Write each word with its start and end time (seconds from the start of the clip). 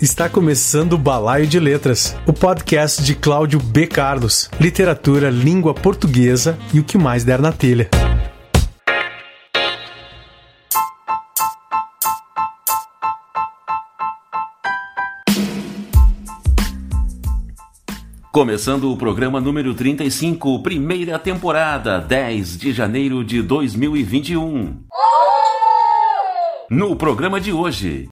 Está 0.00 0.28
começando 0.28 0.92
o 0.92 0.98
Balaio 0.98 1.46
de 1.46 1.58
Letras, 1.58 2.14
o 2.26 2.32
podcast 2.32 3.02
de 3.02 3.14
Cláudio 3.14 3.58
B. 3.58 3.86
Carlos, 3.86 4.50
literatura, 4.60 5.30
língua 5.30 5.72
portuguesa 5.72 6.58
e 6.74 6.78
o 6.78 6.84
que 6.84 6.98
mais 6.98 7.24
der 7.24 7.40
na 7.40 7.50
telha. 7.50 7.88
Começando 18.30 18.92
o 18.92 18.98
programa 18.98 19.40
número 19.40 19.72
35, 19.72 20.62
primeira 20.62 21.18
temporada, 21.18 21.98
10 21.98 22.58
de 22.58 22.70
janeiro 22.70 23.24
de 23.24 23.40
2021. 23.40 24.76
No 26.70 26.96
programa 26.96 27.40
de 27.40 27.50
hoje. 27.50 28.10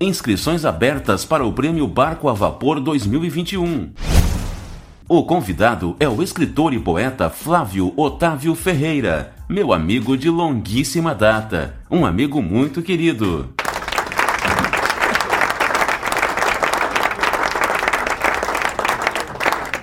Inscrições 0.00 0.64
abertas 0.64 1.24
para 1.24 1.44
o 1.44 1.52
Prêmio 1.52 1.84
Barco 1.88 2.28
a 2.28 2.32
Vapor 2.32 2.78
2021. 2.78 3.92
O 5.08 5.24
convidado 5.24 5.96
é 5.98 6.08
o 6.08 6.22
escritor 6.22 6.72
e 6.72 6.78
poeta 6.78 7.28
Flávio 7.28 7.92
Otávio 7.96 8.54
Ferreira, 8.54 9.34
meu 9.48 9.72
amigo 9.72 10.16
de 10.16 10.30
longuíssima 10.30 11.16
data, 11.16 11.80
um 11.90 12.06
amigo 12.06 12.40
muito 12.40 12.80
querido. 12.80 13.52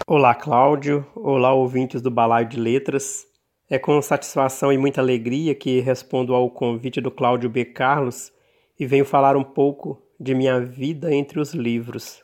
Olá, 0.07 0.33
Cláudio. 0.33 1.05
Olá, 1.13 1.53
ouvintes 1.53 2.01
do 2.01 2.09
Balaio 2.09 2.47
de 2.47 2.57
Letras. 2.57 3.25
É 3.69 3.77
com 3.77 4.01
satisfação 4.01 4.71
e 4.71 4.77
muita 4.77 5.01
alegria 5.01 5.53
que 5.53 5.81
respondo 5.81 6.33
ao 6.33 6.49
convite 6.49 7.01
do 7.01 7.11
Cláudio 7.11 7.49
B. 7.49 7.65
Carlos 7.65 8.31
e 8.79 8.85
venho 8.85 9.03
falar 9.03 9.35
um 9.35 9.43
pouco 9.43 10.04
de 10.19 10.33
minha 10.33 10.59
vida 10.59 11.13
entre 11.13 11.39
os 11.39 11.53
livros. 11.53 12.19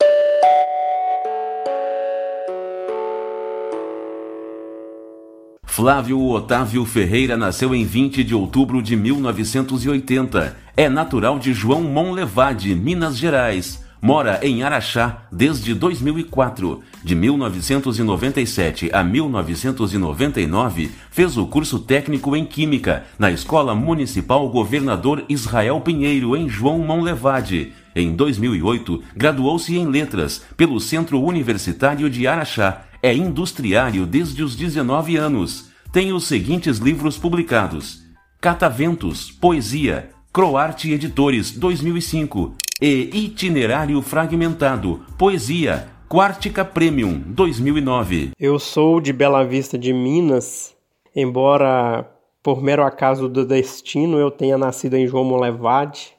Flávio 5.65 6.21
Otávio 6.27 6.85
Ferreira 6.85 7.35
nasceu 7.37 7.73
em 7.73 7.85
20 7.85 8.23
de 8.23 8.35
outubro 8.35 8.81
de 8.81 8.95
1980. 8.95 10.55
É 10.75 10.89
natural 10.89 11.39
de 11.39 11.53
João 11.53 11.81
Monlevade, 11.81 12.75
Minas 12.75 13.17
Gerais. 13.17 13.83
Mora 14.01 14.39
em 14.41 14.63
Araxá 14.63 15.27
desde 15.31 15.73
2004. 15.73 16.81
De 17.03 17.15
1997 17.15 18.89
a 18.91 19.03
1999, 19.03 20.91
fez 21.09 21.37
o 21.37 21.45
curso 21.45 21.79
técnico 21.79 22.35
em 22.35 22.45
Química 22.45 23.05
na 23.17 23.31
Escola 23.31 23.73
Municipal 23.73 24.49
Governador 24.49 25.23
Israel 25.29 25.79
Pinheiro, 25.81 26.35
em 26.35 26.49
João 26.49 26.79
Monlevade. 26.79 27.73
Em 27.95 28.15
2008, 28.15 29.03
graduou-se 29.15 29.77
em 29.77 29.85
Letras 29.85 30.43
pelo 30.55 30.79
Centro 30.79 31.21
Universitário 31.21 32.09
de 32.09 32.25
Araxá. 32.27 32.85
É 33.03 33.13
industriário 33.13 34.05
desde 34.05 34.43
os 34.43 34.55
19 34.55 35.17
anos. 35.17 35.69
Tem 35.91 36.13
os 36.13 36.25
seguintes 36.25 36.77
livros 36.77 37.17
publicados: 37.17 38.01
Cataventos, 38.39 39.31
Poesia, 39.31 40.09
Croarte 40.31 40.91
Editores 40.91 41.51
2005 41.51 42.55
e 42.81 43.09
Itinerário 43.13 44.01
Fragmentado, 44.01 45.05
Poesia, 45.17 45.89
Quartica 46.07 46.63
Premium 46.63 47.21
2009. 47.27 48.31
Eu 48.39 48.57
sou 48.57 48.99
de 48.99 49.13
Bela 49.13 49.43
Vista 49.43 49.77
de 49.77 49.93
Minas, 49.93 50.75
embora 51.15 52.09
por 52.41 52.61
mero 52.61 52.83
acaso 52.83 53.29
do 53.29 53.45
destino 53.45 54.17
eu 54.17 54.31
tenha 54.31 54.57
nascido 54.57 54.95
em 54.95 55.05
João 55.07 55.23
Molevade, 55.23 56.13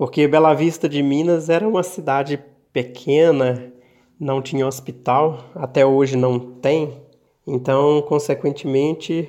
porque 0.00 0.26
Bela 0.26 0.54
Vista 0.54 0.88
de 0.88 1.02
Minas 1.02 1.50
era 1.50 1.68
uma 1.68 1.82
cidade 1.82 2.42
pequena, 2.72 3.70
não 4.18 4.40
tinha 4.40 4.66
hospital, 4.66 5.44
até 5.54 5.84
hoje 5.84 6.16
não 6.16 6.38
tem. 6.38 7.02
Então, 7.46 8.00
consequentemente, 8.08 9.28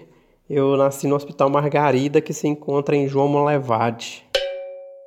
eu 0.50 0.78
nasci 0.78 1.08
no 1.08 1.16
Hospital 1.16 1.50
Margarida, 1.50 2.22
que 2.22 2.32
se 2.34 2.48
encontra 2.48 2.96
em 2.96 3.06
João 3.06 3.28
Molevade. 3.28 4.26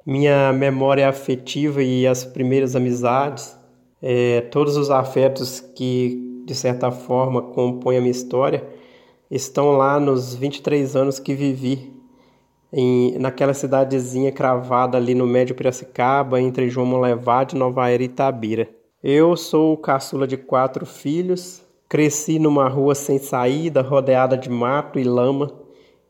Minha 0.05 0.53
memória 0.53 1.09
afetiva 1.09 1.83
e 1.83 2.07
as 2.07 2.27
primeiras 2.27 2.77
amizades, 2.77 3.59
é, 4.03 4.43
todos 4.43 4.77
os 4.77 4.91
afetos 4.91 5.61
que, 5.61 6.43
de 6.45 6.55
certa 6.55 6.91
forma, 6.91 7.41
compõem 7.41 7.97
a 7.97 8.01
minha 8.03 8.11
história, 8.11 8.63
estão 9.31 9.71
lá 9.79 9.99
nos 9.99 10.35
23 10.35 10.95
anos 10.95 11.19
que 11.19 11.33
vivi 11.33 11.94
em, 12.77 13.17
naquela 13.19 13.55
cidadezinha 13.55 14.33
cravada 14.33 14.99
ali 14.99 15.15
no 15.15 15.27
Médio 15.27 15.55
Piracicaba, 15.55 16.41
entre 16.41 16.69
João 16.69 16.85
Molevade, 16.85 17.55
Nova 17.55 17.89
Era 17.89 18.03
e 18.03 18.07
Itabira. 18.07 18.69
Eu 19.03 19.37
sou 19.37 19.75
o 19.75 19.77
caçula 19.77 20.27
de 20.27 20.37
quatro 20.37 20.85
filhos, 20.85 21.63
cresci 21.89 22.41
numa 22.41 22.69
rua 22.69 22.97
sem 22.97 23.19
saída, 23.19 23.81
rodeada 23.81 24.37
de 24.37 24.51
mato 24.51 24.99
e 24.99 25.05
lama, 25.05 25.53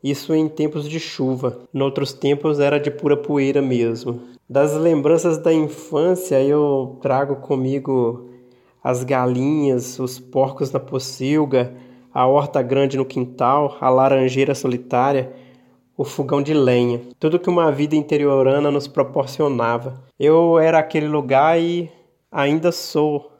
isso 0.03 0.33
em 0.33 0.49
tempos 0.49 0.89
de 0.89 0.99
chuva. 0.99 1.59
Noutros 1.71 2.13
tempos 2.13 2.59
era 2.59 2.79
de 2.79 2.89
pura 2.89 3.15
poeira 3.15 3.61
mesmo. 3.61 4.21
Das 4.49 4.75
lembranças 4.75 5.37
da 5.37 5.53
infância 5.53 6.41
eu 6.41 6.97
trago 7.01 7.35
comigo 7.35 8.29
as 8.83 9.03
galinhas, 9.03 9.99
os 9.99 10.19
porcos 10.19 10.71
na 10.71 10.79
pocilga, 10.79 11.73
a 12.13 12.25
horta 12.25 12.61
grande 12.61 12.97
no 12.97 13.05
quintal, 13.05 13.77
a 13.81 13.89
laranjeira 13.89 14.55
solitária, 14.55 15.33
o 15.97 16.03
fogão 16.03 16.41
de 16.41 16.53
lenha, 16.53 17.01
tudo 17.19 17.39
que 17.39 17.49
uma 17.49 17.71
vida 17.71 17.95
interiorana 17.95 18.69
nos 18.69 18.87
proporcionava. 18.87 20.03
Eu 20.19 20.59
era 20.59 20.79
aquele 20.79 21.07
lugar 21.07 21.59
e 21.59 21.89
ainda 22.31 22.71
sou, 22.71 23.31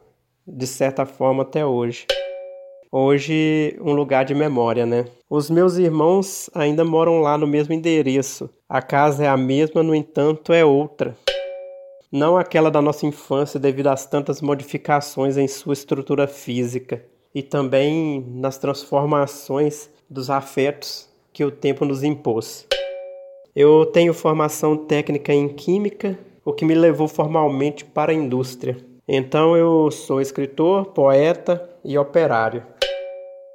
de 0.46 0.66
certa 0.66 1.04
forma, 1.04 1.42
até 1.42 1.64
hoje. 1.66 2.06
Hoje, 2.90 3.76
um 3.82 3.92
lugar 3.92 4.24
de 4.24 4.34
memória, 4.34 4.86
né? 4.86 5.04
Os 5.28 5.50
meus 5.50 5.76
irmãos 5.76 6.48
ainda 6.54 6.84
moram 6.84 7.20
lá 7.20 7.36
no 7.36 7.46
mesmo 7.46 7.74
endereço. 7.74 8.48
A 8.68 8.80
casa 8.80 9.24
é 9.24 9.28
a 9.28 9.36
mesma, 9.36 9.82
no 9.82 9.94
entanto, 9.94 10.52
é 10.52 10.64
outra. 10.64 11.14
Não 12.10 12.38
aquela 12.38 12.70
da 12.70 12.80
nossa 12.80 13.04
infância, 13.04 13.60
devido 13.60 13.88
às 13.88 14.06
tantas 14.06 14.40
modificações 14.40 15.36
em 15.36 15.46
sua 15.46 15.74
estrutura 15.74 16.26
física 16.26 17.04
e 17.34 17.42
também 17.42 18.24
nas 18.30 18.56
transformações 18.56 19.90
dos 20.08 20.30
afetos 20.30 21.14
que 21.36 21.44
o 21.44 21.50
tempo 21.50 21.84
nos 21.84 22.02
impôs. 22.02 22.66
Eu 23.54 23.84
tenho 23.84 24.14
formação 24.14 24.74
técnica 24.74 25.34
em 25.34 25.46
Química, 25.50 26.18
o 26.42 26.50
que 26.50 26.64
me 26.64 26.74
levou 26.74 27.06
formalmente 27.06 27.84
para 27.84 28.10
a 28.10 28.14
indústria. 28.14 28.78
Então 29.06 29.54
eu 29.54 29.90
sou 29.90 30.18
escritor, 30.18 30.86
poeta 30.94 31.68
e 31.84 31.98
operário. 31.98 32.62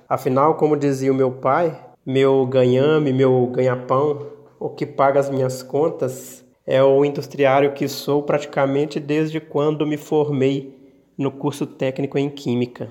Afinal, 0.08 0.58
como 0.58 0.78
dizia 0.78 1.12
o 1.12 1.16
meu 1.16 1.32
pai, 1.32 1.76
meu 2.06 2.46
ganhame, 2.46 3.12
meu 3.12 3.48
ganha-pão, 3.48 4.28
o 4.60 4.70
que 4.70 4.86
paga 4.86 5.20
as 5.20 5.32
minhas 5.32 5.64
contas 5.64 6.46
é 6.68 6.84
o 6.84 7.04
industriário 7.04 7.74
que 7.74 7.88
sou 7.88 8.22
praticamente 8.22 9.00
desde 9.00 9.40
quando 9.40 9.88
me 9.88 9.98
formei 9.98 10.80
no 11.18 11.32
curso 11.32 11.66
técnico 11.66 12.20
em 12.20 12.30
Química. 12.30 12.90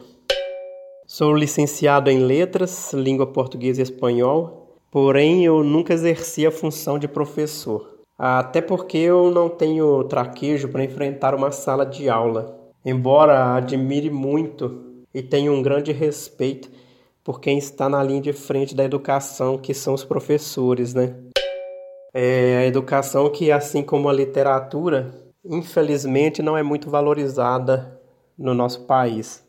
Sou 1.06 1.32
licenciado 1.32 2.10
em 2.10 2.18
Letras, 2.18 2.92
Língua 2.92 3.28
Portuguesa 3.28 3.80
e 3.80 3.84
Espanhol 3.84 4.59
Porém, 4.90 5.44
eu 5.44 5.62
nunca 5.62 5.94
exerci 5.94 6.44
a 6.44 6.50
função 6.50 6.98
de 6.98 7.06
professor, 7.06 8.00
até 8.18 8.60
porque 8.60 8.98
eu 8.98 9.30
não 9.30 9.48
tenho 9.48 10.02
traquejo 10.04 10.68
para 10.68 10.84
enfrentar 10.84 11.32
uma 11.34 11.52
sala 11.52 11.86
de 11.86 12.08
aula. 12.08 12.58
Embora 12.84 13.54
admire 13.54 14.10
muito 14.10 15.04
e 15.14 15.22
tenha 15.22 15.52
um 15.52 15.62
grande 15.62 15.92
respeito 15.92 16.68
por 17.22 17.40
quem 17.40 17.56
está 17.56 17.88
na 17.88 18.02
linha 18.02 18.20
de 18.20 18.32
frente 18.32 18.74
da 18.74 18.82
educação, 18.82 19.56
que 19.56 19.72
são 19.72 19.94
os 19.94 20.04
professores, 20.04 20.92
né? 20.92 21.14
É 22.12 22.58
a 22.58 22.66
educação 22.66 23.30
que, 23.30 23.52
assim 23.52 23.84
como 23.84 24.08
a 24.08 24.12
literatura, 24.12 25.14
infelizmente 25.44 26.42
não 26.42 26.56
é 26.56 26.62
muito 26.64 26.90
valorizada 26.90 28.00
no 28.36 28.54
nosso 28.54 28.86
país. 28.86 29.44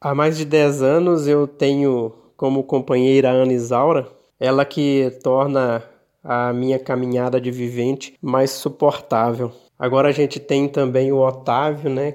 Há 0.00 0.14
mais 0.14 0.36
de 0.36 0.44
10 0.44 0.82
anos 0.82 1.28
eu 1.28 1.46
tenho 1.46 2.12
como 2.36 2.64
companheira 2.64 3.30
a 3.30 3.32
Ana 3.32 3.52
Isaura, 3.52 4.17
ela 4.40 4.64
que 4.64 5.10
torna 5.22 5.82
a 6.22 6.52
minha 6.52 6.78
caminhada 6.78 7.40
de 7.40 7.50
vivente 7.50 8.14
mais 8.20 8.50
suportável. 8.50 9.52
Agora 9.78 10.08
a 10.08 10.12
gente 10.12 10.38
tem 10.38 10.68
também 10.68 11.12
o 11.12 11.18
Otávio, 11.18 11.90
né? 11.90 12.12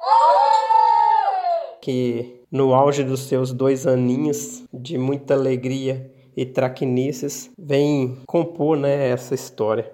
Que 1.81 2.41
no 2.51 2.73
auge 2.73 3.03
dos 3.03 3.21
seus 3.21 3.51
dois 3.51 3.87
aninhos 3.87 4.63
de 4.73 4.97
muita 4.97 5.33
alegria 5.33 6.11
e 6.35 6.45
traquinices 6.45 7.49
vem 7.57 8.19
compor 8.27 8.77
né, 8.77 9.09
essa 9.09 9.33
história. 9.33 9.91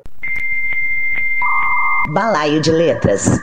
Balaio 2.09 2.59
de 2.61 2.71
Letras. 2.71 3.39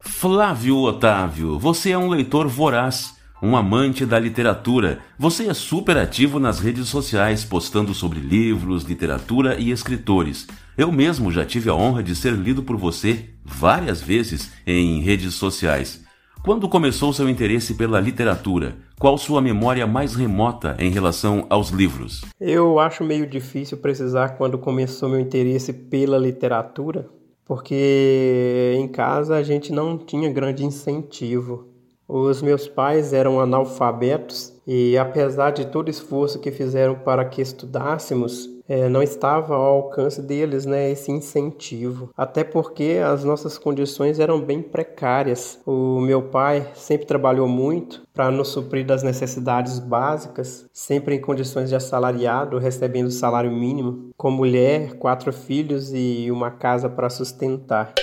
Flávio 0.00 0.78
Otávio, 0.78 1.58
você 1.58 1.90
é 1.90 1.98
um 1.98 2.08
leitor 2.08 2.46
voraz, 2.46 3.16
um 3.42 3.56
amante 3.56 4.06
da 4.06 4.20
literatura. 4.20 5.00
Você 5.18 5.48
é 5.48 5.54
super 5.54 5.96
ativo 5.96 6.38
nas 6.38 6.60
redes 6.60 6.88
sociais, 6.88 7.44
postando 7.44 7.92
sobre 7.92 8.20
livros, 8.20 8.84
literatura 8.84 9.58
e 9.58 9.72
escritores. 9.72 10.46
Eu 10.78 10.92
mesmo 10.92 11.32
já 11.32 11.44
tive 11.44 11.68
a 11.68 11.74
honra 11.74 12.04
de 12.04 12.14
ser 12.14 12.34
lido 12.34 12.62
por 12.62 12.76
você 12.76 13.30
várias 13.44 14.00
vezes 14.00 14.52
em 14.64 15.00
redes 15.00 15.34
sociais. 15.34 16.04
Quando 16.44 16.68
começou 16.68 17.12
seu 17.12 17.28
interesse 17.28 17.74
pela 17.74 18.00
literatura? 18.00 18.76
Qual 18.98 19.18
sua 19.18 19.40
memória 19.40 19.86
mais 19.86 20.14
remota 20.14 20.76
em 20.78 20.90
relação 20.90 21.46
aos 21.50 21.70
livros? 21.70 22.22
Eu 22.40 22.78
acho 22.78 23.04
meio 23.04 23.26
difícil 23.26 23.78
precisar 23.78 24.30
quando 24.30 24.58
começou 24.58 25.08
meu 25.08 25.20
interesse 25.20 25.72
pela 25.72 26.18
literatura, 26.18 27.08
porque 27.44 28.74
em 28.76 28.88
casa 28.88 29.36
a 29.36 29.42
gente 29.42 29.72
não 29.72 29.98
tinha 29.98 30.32
grande 30.32 30.64
incentivo. 30.64 31.71
Os 32.14 32.42
meus 32.42 32.68
pais 32.68 33.14
eram 33.14 33.40
analfabetos 33.40 34.52
e, 34.66 34.98
apesar 34.98 35.50
de 35.50 35.64
todo 35.68 35.86
o 35.86 35.90
esforço 35.90 36.38
que 36.38 36.50
fizeram 36.50 36.94
para 36.94 37.24
que 37.24 37.40
estudássemos, 37.40 38.50
é, 38.68 38.86
não 38.86 39.02
estava 39.02 39.54
ao 39.54 39.62
alcance 39.62 40.20
deles 40.20 40.66
né, 40.66 40.90
esse 40.90 41.10
incentivo. 41.10 42.10
Até 42.14 42.44
porque 42.44 43.00
as 43.02 43.24
nossas 43.24 43.56
condições 43.56 44.18
eram 44.18 44.38
bem 44.42 44.60
precárias. 44.60 45.58
O 45.64 46.00
meu 46.00 46.24
pai 46.24 46.68
sempre 46.74 47.06
trabalhou 47.06 47.48
muito 47.48 48.02
para 48.12 48.30
nos 48.30 48.48
suprir 48.48 48.84
das 48.84 49.02
necessidades 49.02 49.78
básicas, 49.78 50.66
sempre 50.70 51.14
em 51.14 51.20
condições 51.20 51.70
de 51.70 51.76
assalariado, 51.76 52.58
recebendo 52.58 53.10
salário 53.10 53.50
mínimo, 53.50 54.10
com 54.18 54.30
mulher, 54.30 54.98
quatro 54.98 55.32
filhos 55.32 55.94
e 55.94 56.28
uma 56.30 56.50
casa 56.50 56.90
para 56.90 57.08
sustentar 57.08 57.94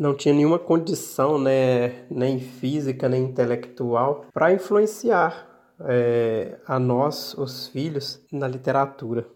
não 0.00 0.14
tinha 0.14 0.34
nenhuma 0.34 0.58
condição, 0.58 1.38
né, 1.38 2.06
nem 2.10 2.40
física 2.40 3.06
nem 3.06 3.24
intelectual, 3.24 4.24
para 4.32 4.50
influenciar 4.50 5.46
é, 5.80 6.56
a 6.66 6.78
nós, 6.78 7.34
os 7.34 7.68
filhos, 7.68 8.18
na 8.32 8.48
literatura. 8.48 9.26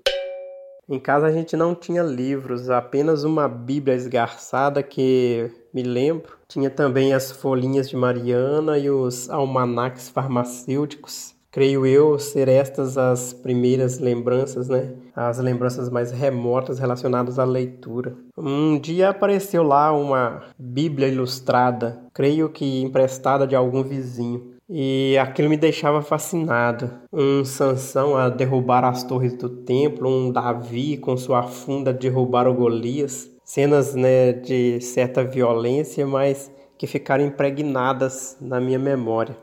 Em 0.88 0.99
casa 0.99 1.26
a 1.26 1.32
gente 1.32 1.55
não 1.55 1.75
tinha 1.75 2.02
livros, 2.02 2.70
apenas 2.70 3.25
uma 3.25 3.46
Bíblia 3.46 3.94
esgarçada 3.94 4.82
que 4.82 5.50
me 5.72 5.82
lembro. 5.82 6.32
Tinha 6.49 6.70
também 6.70 7.12
as 7.12 7.31
folhinhas 7.31 7.88
de 7.88 7.96
Mariana 7.96 8.78
e 8.78 8.88
os 8.88 9.28
almanaques 9.28 10.08
farmacêuticos. 10.08 11.33
Creio 11.55 11.87
eu 11.87 12.19
ser 12.19 12.49
estas 12.49 12.99
as 12.99 13.33
primeiras 13.33 14.01
lembranças, 14.01 14.69
né? 14.69 14.93
As 15.15 15.39
lembranças 15.39 15.89
mais 15.89 16.11
remotas 16.11 16.81
relacionadas 16.81 17.39
à 17.39 17.45
leitura. 17.45 18.17
Um 18.37 18.77
dia 18.77 19.11
apareceu 19.11 19.62
lá 19.62 19.93
uma 19.93 20.43
Bíblia 20.59 21.06
ilustrada, 21.06 22.01
creio 22.12 22.49
que 22.49 22.83
emprestada 22.83 23.47
de 23.47 23.55
algum 23.55 23.85
vizinho. 23.85 24.55
E 24.69 25.17
aquilo 25.17 25.49
me 25.49 25.56
deixava 25.56 26.03
fascinado. 26.03 26.91
Um 27.12 27.45
Sansão 27.45 28.17
a 28.17 28.29
derrubar 28.29 28.83
as 28.83 29.05
torres 29.05 29.35
do 29.35 29.49
templo, 29.49 30.11
um 30.11 30.33
Davi 30.33 30.97
com 30.97 31.17
sua 31.17 31.45
funda 31.45 31.91
a 31.91 31.95
derrubar 31.95 32.49
o 32.49 32.55
Golias. 32.55 33.31
Cenas 33.45 33.95
né, 33.95 34.33
de 34.33 34.81
certa 34.81 35.23
violência, 35.23 36.05
mas 36.05 36.51
que 36.77 36.89
ficaram 36.89 37.25
impregnadas 37.25 38.37
na 38.41 38.61
minha 38.61 38.79
memória. 38.81 39.37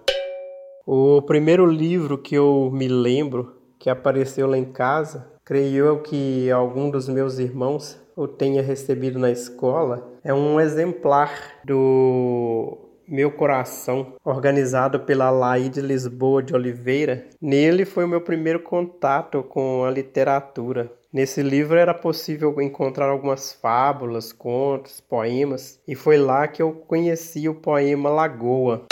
O 0.93 1.21
primeiro 1.21 1.65
livro 1.65 2.17
que 2.17 2.35
eu 2.35 2.69
me 2.69 2.89
lembro 2.89 3.55
que 3.79 3.89
apareceu 3.89 4.45
lá 4.45 4.57
em 4.57 4.65
casa, 4.65 5.25
creio 5.45 5.85
eu 5.85 6.01
que 6.01 6.51
algum 6.51 6.89
dos 6.89 7.07
meus 7.07 7.39
irmãos 7.39 7.97
o 8.13 8.27
tenha 8.27 8.61
recebido 8.61 9.17
na 9.17 9.31
escola, 9.31 10.11
é 10.21 10.33
um 10.33 10.59
exemplar 10.59 11.31
do 11.63 12.77
meu 13.07 13.31
Coração, 13.31 14.15
organizado 14.25 14.99
pela 14.99 15.29
Laide 15.29 15.79
Lisboa 15.79 16.43
de 16.43 16.53
Oliveira. 16.53 17.25
Nele 17.41 17.85
foi 17.85 18.03
o 18.03 18.09
meu 18.09 18.19
primeiro 18.19 18.59
contato 18.59 19.41
com 19.43 19.85
a 19.85 19.89
literatura. 19.89 20.91
Nesse 21.13 21.41
livro 21.41 21.77
era 21.77 21.93
possível 21.93 22.53
encontrar 22.59 23.09
algumas 23.09 23.53
fábulas, 23.53 24.33
contos, 24.33 24.99
poemas, 24.99 25.79
e 25.88 25.95
foi 25.95 26.17
lá 26.17 26.49
que 26.49 26.61
eu 26.61 26.73
conheci 26.73 27.47
o 27.47 27.55
poema 27.55 28.09
Lagoa. 28.09 28.88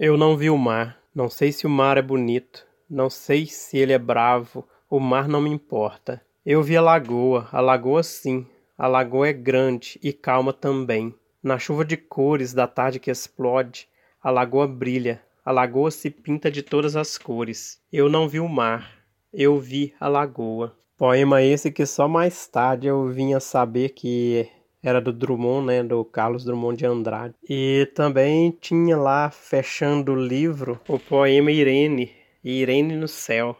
Eu 0.00 0.16
não 0.16 0.36
vi 0.36 0.48
o 0.48 0.56
mar, 0.56 0.97
não 1.18 1.28
sei 1.28 1.50
se 1.50 1.66
o 1.66 1.68
mar 1.68 1.98
é 1.98 2.02
bonito, 2.02 2.64
não 2.88 3.10
sei 3.10 3.44
se 3.44 3.76
ele 3.76 3.92
é 3.92 3.98
bravo, 3.98 4.64
o 4.88 5.00
mar 5.00 5.26
não 5.26 5.40
me 5.40 5.50
importa. 5.50 6.22
Eu 6.46 6.62
vi 6.62 6.76
a 6.76 6.80
lagoa, 6.80 7.48
a 7.50 7.60
lagoa 7.60 8.04
sim, 8.04 8.46
a 8.78 8.86
lagoa 8.86 9.26
é 9.26 9.32
grande 9.32 9.98
e 10.00 10.12
calma 10.12 10.52
também. 10.52 11.12
Na 11.42 11.58
chuva 11.58 11.84
de 11.84 11.96
cores 11.96 12.54
da 12.54 12.68
tarde 12.68 13.00
que 13.00 13.10
explode, 13.10 13.88
a 14.22 14.30
lagoa 14.30 14.68
brilha, 14.68 15.20
a 15.44 15.50
lagoa 15.50 15.90
se 15.90 16.08
pinta 16.08 16.52
de 16.52 16.62
todas 16.62 16.94
as 16.94 17.18
cores. 17.18 17.82
Eu 17.92 18.08
não 18.08 18.28
vi 18.28 18.38
o 18.38 18.48
mar, 18.48 18.88
eu 19.32 19.58
vi 19.58 19.92
a 19.98 20.06
lagoa. 20.06 20.78
Poema 20.96 21.42
esse 21.42 21.72
que 21.72 21.84
só 21.84 22.06
mais 22.06 22.46
tarde 22.46 22.86
eu 22.86 23.08
vinha 23.08 23.40
saber 23.40 23.88
que 23.88 24.48
era 24.88 25.00
do 25.00 25.12
Drummond, 25.12 25.66
né, 25.66 25.82
do 25.82 26.04
Carlos 26.04 26.44
Drummond 26.44 26.78
de 26.78 26.86
Andrade. 26.86 27.34
E 27.48 27.90
também 27.94 28.56
tinha 28.60 28.96
lá, 28.96 29.30
fechando 29.30 30.12
o 30.12 30.26
livro, 30.26 30.80
o 30.88 30.98
poema 30.98 31.52
Irene, 31.52 32.10
Irene 32.42 32.96
no 32.96 33.08
Céu, 33.08 33.56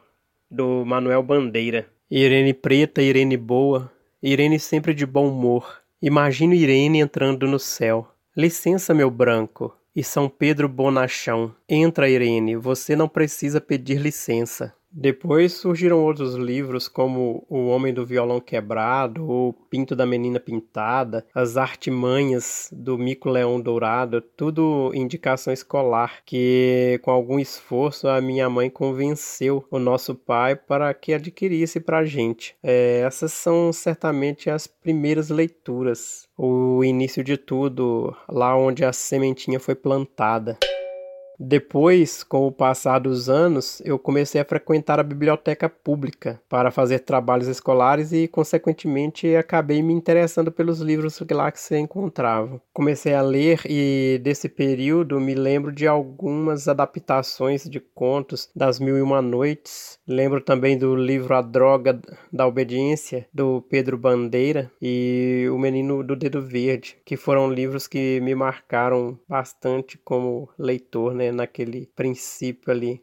do 0.51 0.85
Manuel 0.85 1.23
Bandeira. 1.23 1.87
Irene 2.11 2.55
preta, 2.55 3.03
Irene 3.03 3.37
boa, 3.37 3.93
Irene 4.23 4.59
sempre 4.59 4.95
de 4.95 5.05
bom 5.05 5.29
humor, 5.29 5.83
Imagino 6.01 6.55
Irene 6.55 7.01
entrando 7.01 7.49
no 7.49 7.59
céu. 7.59 8.07
Licença, 8.37 8.95
meu 8.95 9.11
branco. 9.11 9.77
E 9.97 10.05
São 10.05 10.29
Pedro 10.29 10.69
Bonachão. 10.69 11.53
Entra, 11.69 12.09
Irene, 12.09 12.55
você 12.55 12.95
não 12.95 13.09
precisa 13.09 13.61
pedir 13.61 13.99
licença. 13.99 14.73
Depois 14.91 15.53
surgiram 15.53 16.03
outros 16.03 16.35
livros 16.35 16.89
como 16.89 17.47
O 17.49 17.69
Homem 17.69 17.93
do 17.93 18.07
Violão 18.07 18.41
Quebrado, 18.41 19.29
O 19.29 19.53
Pinto 19.71 19.95
da 19.95 20.07
Menina 20.07 20.41
Pintada, 20.41 21.27
As 21.35 21.57
Artimanhas 21.57 22.71
do 22.73 22.97
Mico 22.97 23.29
Leão 23.29 23.61
Dourado, 23.61 24.21
tudo 24.21 24.91
indicação 24.95 25.53
escolar 25.53 26.23
que 26.25 26.99
com 27.03 27.11
algum 27.11 27.39
esforço 27.39 28.09
a 28.09 28.21
minha 28.21 28.49
mãe 28.49 28.71
convenceu 28.71 29.65
o 29.71 29.79
nosso 29.79 30.15
pai 30.15 30.57
para 30.57 30.93
que 30.95 31.13
adquirisse 31.13 31.81
para 31.81 31.99
a 31.99 32.05
gente. 32.05 32.57
É, 32.63 33.03
essas 33.05 33.33
são 33.33 33.73
certamente 33.73 34.49
as 34.49 34.67
primeiras 34.67 35.29
leituras, 35.29 36.27
o 36.37 36.83
início 36.83 37.23
de 37.23 37.37
tudo, 37.37 38.17
lá 38.29 38.57
onde 38.57 38.85
a 38.85 38.93
sementinha 38.93 39.61
foi 39.61 39.75
plantada. 39.75 40.59
Depois, 41.41 42.25
com 42.25 42.49
o 42.49 42.53
passar 42.53 42.99
dos 42.99 43.29
anos, 43.31 43.81
eu 43.85 43.97
comecei 43.97 44.41
a 44.41 44.45
frequentar 44.45 44.99
a 44.99 45.05
biblioteca 45.05 45.69
pública 45.69 46.43
para 46.49 46.73
fazer 46.73 47.01
trabalhos 47.01 47.47
escolares 47.47 48.13
e, 48.13 48.27
consequentemente, 48.27 49.37
acabei 49.37 49.81
me 49.81 49.93
interessando 49.93 50.51
pelos 50.51 50.81
livros 50.81 51.23
lá 51.31 51.53
que 51.53 51.61
se 51.61 51.79
encontravam. 51.79 52.61
Comecei 52.73 53.15
a 53.15 53.23
ler 53.23 53.61
e, 53.67 54.21
desse 54.23 54.49
período, 54.49 55.21
me 55.21 55.35
lembro 55.35 55.71
de 55.71 55.87
algumas 55.87 56.67
adaptações 56.67 57.69
de 57.71 57.79
contos 57.79 58.51
das 58.55 58.81
Mil 58.81 58.99
e 58.99 59.03
Uma 59.03 59.23
Noites. 59.23 59.99
Lembro 60.09 60.41
também 60.41 60.77
do 60.77 60.97
livro 60.97 61.35
A 61.35 61.43
Droga 61.43 62.01
da 62.33 62.49
Obediência, 62.49 63.29
do 63.33 63.63
Pedro 63.69 63.97
Bandeira, 63.97 64.71
e 64.83 65.47
O 65.53 65.59
Menino 65.59 66.03
do 66.03 66.17
Dedo 66.17 66.43
Verde, 66.43 66.97
que 67.05 67.17
foram 67.17 67.53
livros 67.53 67.87
que 67.87 68.21
me 68.23 68.35
marcaram 68.35 69.19
bastante 69.29 69.97
como 69.99 70.49
leitor, 70.59 71.15
né? 71.31 71.39
naquele 71.39 71.87
princípio 71.95 72.71
ali. 72.71 73.01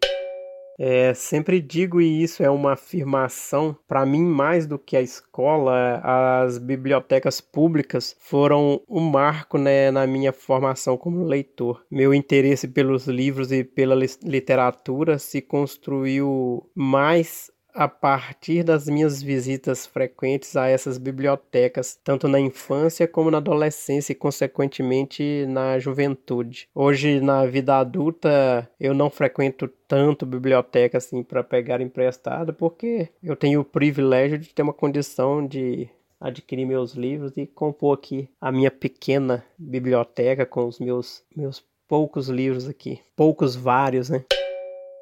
É, 0.77 1.13
sempre 1.13 1.62
digo, 1.62 2.01
e 2.01 2.22
isso 2.22 2.44
é 2.44 2.50
uma 2.50 2.74
afirmação, 2.74 3.77
para 3.88 4.05
mim, 4.05 4.22
mais 4.22 4.67
do 4.67 4.77
que 4.77 4.98
a 4.98 5.01
escola, 5.01 6.01
as 6.03 6.58
bibliotecas 6.58 7.39
públicas 7.39 8.15
foram 8.20 8.82
um 8.89 9.00
marco 9.00 9.58
né, 9.58 9.89
na 9.89 10.05
minha 10.05 10.34
formação 10.34 10.98
como 10.98 11.24
leitor. 11.24 11.86
Meu 11.89 12.13
interesse 12.13 12.67
pelos 12.67 13.08
livros 13.08 13.53
e 13.53 13.63
pela 13.63 13.96
literatura 14.24 15.17
se 15.17 15.41
construiu 15.41 16.70
mais 16.75 17.50
a 17.75 17.89
partir 17.89 18.63
das 18.63 18.88
minhas 18.88 19.22
visitas 19.22 19.86
frequentes 19.86 20.55
a 20.55 20.67
essas 20.67 20.98
bibliotecas, 20.98 22.00
tanto 22.01 22.27
na 22.27 22.39
infância 22.39 23.05
como 23.08 23.29
na 23.29 23.38
adolescência 23.38 24.13
e, 24.13 24.15
consequentemente, 24.15 25.46
na 25.48 25.77
juventude. 25.77 26.70
Hoje, 26.74 27.20
na 27.20 27.46
vida 27.46 27.77
adulta, 27.77 28.70
eu 28.79 28.94
não 28.94 29.10
frequento 29.10 29.67
tanto 29.88 30.25
biblioteca 30.25 30.98
assim 30.98 31.22
para 31.22 31.44
pegar 31.44 31.82
emprestado, 31.82 32.53
porque 32.53 33.10
eu 33.22 33.36
tenho 33.36 33.60
o 33.60 33.65
privilégio 33.65 34.38
de 34.39 34.53
ter 34.53 34.62
uma 34.62 34.74
condição 34.74 35.46
de 35.46 35.89
adquirir 36.20 36.65
meus 36.65 36.94
livros 36.94 37.34
e 37.36 37.46
compor 37.46 37.98
aqui 37.98 38.29
a 38.39 38.51
minha 38.51 38.72
pequena 38.72 39.44
biblioteca 39.58 40.46
com 40.46 40.65
os 40.65 40.79
meus 40.79 41.24
meus 41.36 41.62
poucos 41.88 42.29
livros 42.29 42.67
aqui, 42.67 43.00
poucos 43.15 43.55
vários, 43.55 44.10
né? 44.10 44.24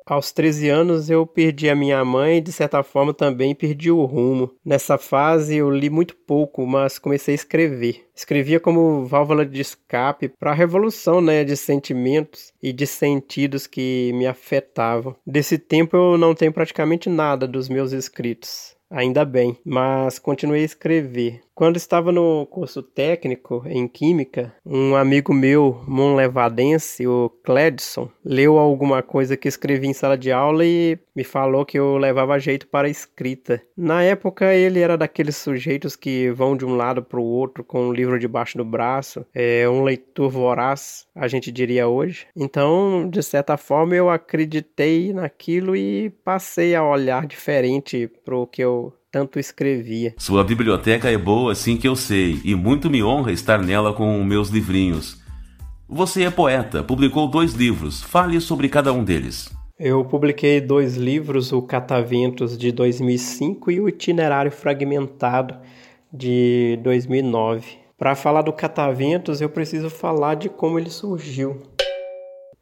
Aos 0.06 0.32
13 0.32 0.70
anos 0.70 1.10
eu 1.10 1.26
perdi 1.26 1.70
a 1.70 1.76
minha 1.76 2.04
mãe 2.04 2.38
e 2.38 2.42
de 2.42 2.52
certa 2.52 2.84
forma 2.84 3.14
também 3.14 3.56
perdi 3.56 3.90
o 3.90 4.04
rumo. 4.06 4.52
Nessa 4.64 4.98
fase 4.98 5.56
eu 5.56 5.70
li 5.70 5.90
muito 5.90 6.16
pouco, 6.16 6.66
mas 6.66 7.00
comecei 7.00 7.34
a 7.34 7.36
escrever. 7.36 8.06
Escrevia 8.16 8.60
como 8.60 9.06
válvula 9.06 9.46
de 9.46 9.62
escape 9.62 10.28
para 10.28 10.52
a 10.52 10.56
revolução 10.56 11.22
né, 11.22 11.44
de 11.44 11.56
sentimentos 11.56 12.54
e 12.62 12.74
de 12.74 12.86
sentidos 12.86 13.66
que 13.66 14.12
me 14.14 14.28
afetavam. 14.28 15.16
Desse 15.26 15.58
tempo 15.58 15.96
eu 15.96 16.18
não 16.18 16.36
tenho 16.36 16.52
praticamente 16.52 17.10
nada 17.10 17.48
dos 17.48 17.70
meus 17.70 17.92
escritos. 17.92 18.76
Ainda 18.94 19.26
bem, 19.26 19.58
mas 19.66 20.20
continuei 20.20 20.62
a 20.62 20.66
escrever. 20.66 21.42
Quando 21.56 21.78
estava 21.78 22.12
no 22.12 22.48
curso 22.48 22.82
técnico 22.82 23.64
em 23.68 23.88
Química, 23.88 24.52
um 24.66 24.96
amigo 24.96 25.32
meu, 25.32 25.84
monlevadense, 25.88 27.06
o 27.06 27.30
Cledson, 27.44 28.10
leu 28.26 28.58
alguma 28.58 29.04
coisa 29.04 29.38
que 29.38 29.48
escrevi 29.48 29.86
em 29.86 29.94
sala 29.94 30.18
de 30.18 30.32
aula 30.32 30.66
e 30.66 30.98
me 31.16 31.24
falou 31.24 31.64
que 31.64 31.78
eu 31.78 31.96
levava 31.98 32.40
jeito 32.40 32.68
para 32.68 32.88
a 32.88 32.92
escrita. 32.92 33.62
Na 33.78 34.02
época, 34.02 34.52
ele 34.52 34.80
era 34.80 34.98
daqueles 34.98 35.38
sujeitos 35.38 35.96
que 35.96 36.32
vão 36.32 36.58
de 36.58 36.66
um 36.66 36.76
lado 36.76 37.04
para 37.04 37.20
o 37.20 37.24
outro 37.24 37.64
com 37.64 37.90
um 37.90 37.94
livro 37.94 38.18
debaixo 38.18 38.58
do 38.58 38.66
braço, 38.66 39.24
é 39.32 39.70
um 39.70 39.84
leitor 39.84 40.32
voraz, 40.32 41.06
a 41.14 41.28
gente 41.28 41.52
diria 41.52 41.88
hoje. 41.88 42.26
Então, 42.36 43.08
de 43.08 43.22
certa 43.22 43.58
forma, 43.58 43.94
eu 43.94 44.10
acreditei 44.10 45.14
naquilo 45.14 45.76
e 45.76 46.10
passei 46.24 46.74
a 46.74 46.84
olhar 46.84 47.28
diferente 47.28 48.08
para 48.26 48.36
o 48.36 48.48
que 48.48 48.64
eu 48.64 48.92
tanto 49.14 49.38
escrevia. 49.38 50.16
Sua 50.18 50.44
biblioteca 50.44 51.08
é 51.08 51.18
boa, 51.20 51.52
assim 51.52 51.78
que 51.78 51.88
eu 51.88 51.96
sei, 51.96 52.42
e 52.44 52.56
muito 52.56 52.90
me 52.90 53.04
honra 53.04 53.32
estar 53.32 53.62
nela 53.62 53.94
com 53.94 54.24
meus 54.24 54.50
livrinhos. 54.50 55.22
Você 55.88 56.24
é 56.24 56.32
poeta, 56.32 56.84
publicou 56.84 57.28
dois 57.28 57.54
livros. 57.54 58.02
Fale 58.02 58.42
sobre 58.42 58.68
cada 58.68 58.92
um 58.92 59.04
deles. 59.04 59.54
Eu 59.80 60.04
publiquei 60.04 60.60
dois 60.60 60.98
livros, 60.98 61.52
o 61.52 61.62
Cataventos 61.62 62.58
de 62.58 62.72
2005 62.72 63.70
e 63.70 63.80
o 63.80 63.88
Itinerário 63.88 64.52
Fragmentado 64.52 65.60
de 66.12 66.80
2009. 66.82 67.68
Para 67.96 68.16
falar 68.16 68.42
do 68.42 68.52
Cataventos, 68.52 69.42
eu 69.42 69.50
preciso 69.50 69.92
falar 69.92 70.34
de 70.34 70.50
como 70.50 70.80
ele 70.80 70.90
surgiu. 70.90 71.62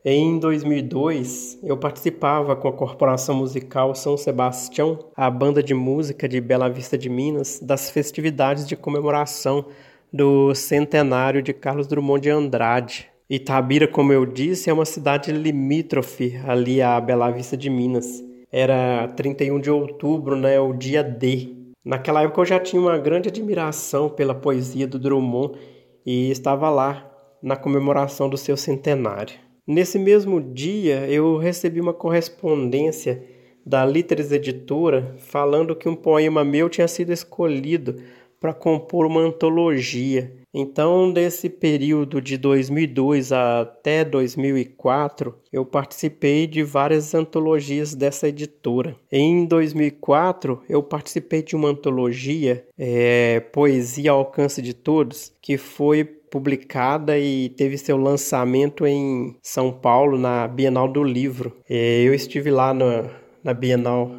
Em 0.04 0.40
2002, 0.40 1.60
eu 1.62 1.78
participava 1.78 2.56
com 2.56 2.68
a 2.68 2.74
Corporação 2.74 3.36
Musical 3.36 3.94
São 3.94 4.18
Sebastião, 4.18 4.98
a 5.16 5.30
banda 5.30 5.62
de 5.62 5.76
música 5.76 6.28
de 6.28 6.42
Bela 6.42 6.68
Vista 6.68 6.98
de 6.98 7.08
Minas, 7.08 7.60
das 7.60 7.92
festividades 7.92 8.68
de 8.68 8.76
comemoração 8.76 9.64
do 10.12 10.56
centenário 10.56 11.44
de 11.44 11.54
Carlos 11.54 11.86
Drummond 11.86 12.20
de 12.20 12.30
Andrade. 12.32 13.10
Itabira, 13.30 13.88
como 13.88 14.12
eu 14.12 14.26
disse, 14.26 14.72
é 14.72 14.74
uma 14.74 14.86
cidade 14.86 15.32
limítrofe 15.32 16.36
ali 16.48 16.82
a 16.82 17.00
Bela 17.00 17.30
Vista 17.30 17.56
de 17.56 17.70
Minas. 17.70 18.24
Era 18.52 19.08
31 19.10 19.60
de 19.60 19.70
outubro, 19.70 20.36
né, 20.36 20.60
o 20.60 20.74
dia 20.74 21.04
D. 21.04 21.56
Naquela 21.86 22.24
época 22.24 22.42
eu 22.42 22.46
já 22.46 22.60
tinha 22.60 22.82
uma 22.82 22.98
grande 22.98 23.30
admiração 23.30 24.10
pela 24.10 24.34
poesia 24.34 24.88
do 24.88 24.98
Drummond 24.98 25.60
e 26.04 26.32
estava 26.32 26.72
lá 26.72 27.08
na 27.40 27.56
comemoração 27.56 28.28
do 28.28 28.36
seu 28.36 28.58
centenário. 28.58 29.51
Nesse 29.68 30.00
mesmo 30.00 30.42
dia, 30.42 31.08
eu 31.08 31.38
recebi 31.38 31.80
uma 31.80 31.94
correspondência 31.94 33.24
da 33.66 33.86
Literes 33.86 34.32
Editora 34.32 35.16
falando 35.20 35.76
que 35.76 35.88
um 35.88 35.96
poema 35.96 36.44
meu 36.44 36.68
tinha 36.68 36.88
sido 36.88 37.14
escolhido 37.14 38.02
para 38.40 38.56
compor 38.56 39.06
uma 39.06 39.22
antologia. 39.22 40.34
Então, 40.52 41.14
desse 41.14 41.48
período 41.48 42.20
de 42.20 42.38
2002 42.38 43.32
até 43.32 44.04
2004, 44.04 45.34
eu 45.54 45.64
participei 45.64 46.48
de 46.48 46.64
várias 46.64 47.14
antologias 47.14 47.94
dessa 47.94 48.28
editora. 48.28 48.96
Em 49.12 49.46
2004, 49.46 50.64
eu 50.68 50.82
participei 50.82 51.44
de 51.44 51.56
uma 51.56 51.70
antologia, 51.70 52.66
é, 52.78 53.40
Poesia 53.40 54.12
ao 54.12 54.18
Alcance 54.18 54.60
de 54.62 54.74
Todos, 54.74 55.32
que 55.40 55.56
foi 55.56 56.21
publicada 56.32 57.20
e 57.20 57.50
teve 57.50 57.78
seu 57.78 57.98
lançamento 57.98 58.88
em 58.88 59.36
São 59.44 59.72
Paulo, 59.72 60.18
na 60.18 60.48
Bienal 60.48 60.88
do 60.88 61.04
Livro. 61.04 61.58
Eu 61.70 62.14
estive 62.14 62.50
lá 62.50 62.74
na, 62.74 63.12
na 63.44 63.54
Bienal 63.54 64.10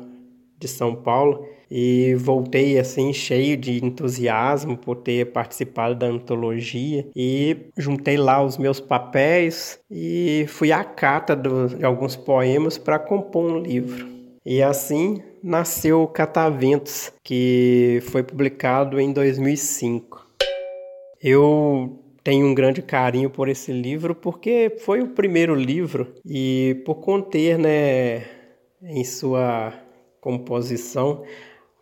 de 0.59 0.69
São 0.69 0.95
Paulo 0.95 1.45
e 1.75 2.15
voltei 2.17 2.79
assim 2.79 3.15
cheio 3.15 3.57
de 3.57 3.83
entusiasmo 3.83 4.77
por 4.77 4.97
ter 4.97 5.33
participado 5.33 5.95
da 5.95 6.07
antologia 6.07 7.09
e 7.17 7.57
juntei 7.79 8.19
lá 8.19 8.45
os 8.45 8.59
meus 8.59 8.79
papéis 8.79 9.81
e 9.91 10.45
fui 10.49 10.71
à 10.71 10.85
cata 10.85 11.35
do, 11.35 11.69
de 11.69 11.85
alguns 11.85 12.15
poemas 12.15 12.77
para 12.77 12.99
compor 12.99 13.51
um 13.51 13.59
livro. 13.59 14.07
E 14.45 14.63
assim 14.63 15.23
nasceu 15.43 16.03
o 16.03 16.09
Cataventos, 16.09 17.11
que 17.25 18.01
foi 18.11 18.23
publicado 18.23 19.01
em 19.01 19.13
2005. 19.13 20.27
Eu 21.23 22.02
tenho 22.23 22.47
um 22.47 22.55
grande 22.55 22.83
carinho 22.83 23.31
por 23.31 23.49
esse 23.49 23.73
livro 23.73 24.15
porque 24.15 24.77
foi 24.81 25.01
o 25.01 25.09
primeiro 25.09 25.55
livro 25.55 26.15
e 26.25 26.83
por 26.85 26.97
conter, 26.97 27.59
né, 27.59 28.25
em 28.83 29.05
sua 29.05 29.73
composição 30.21 31.25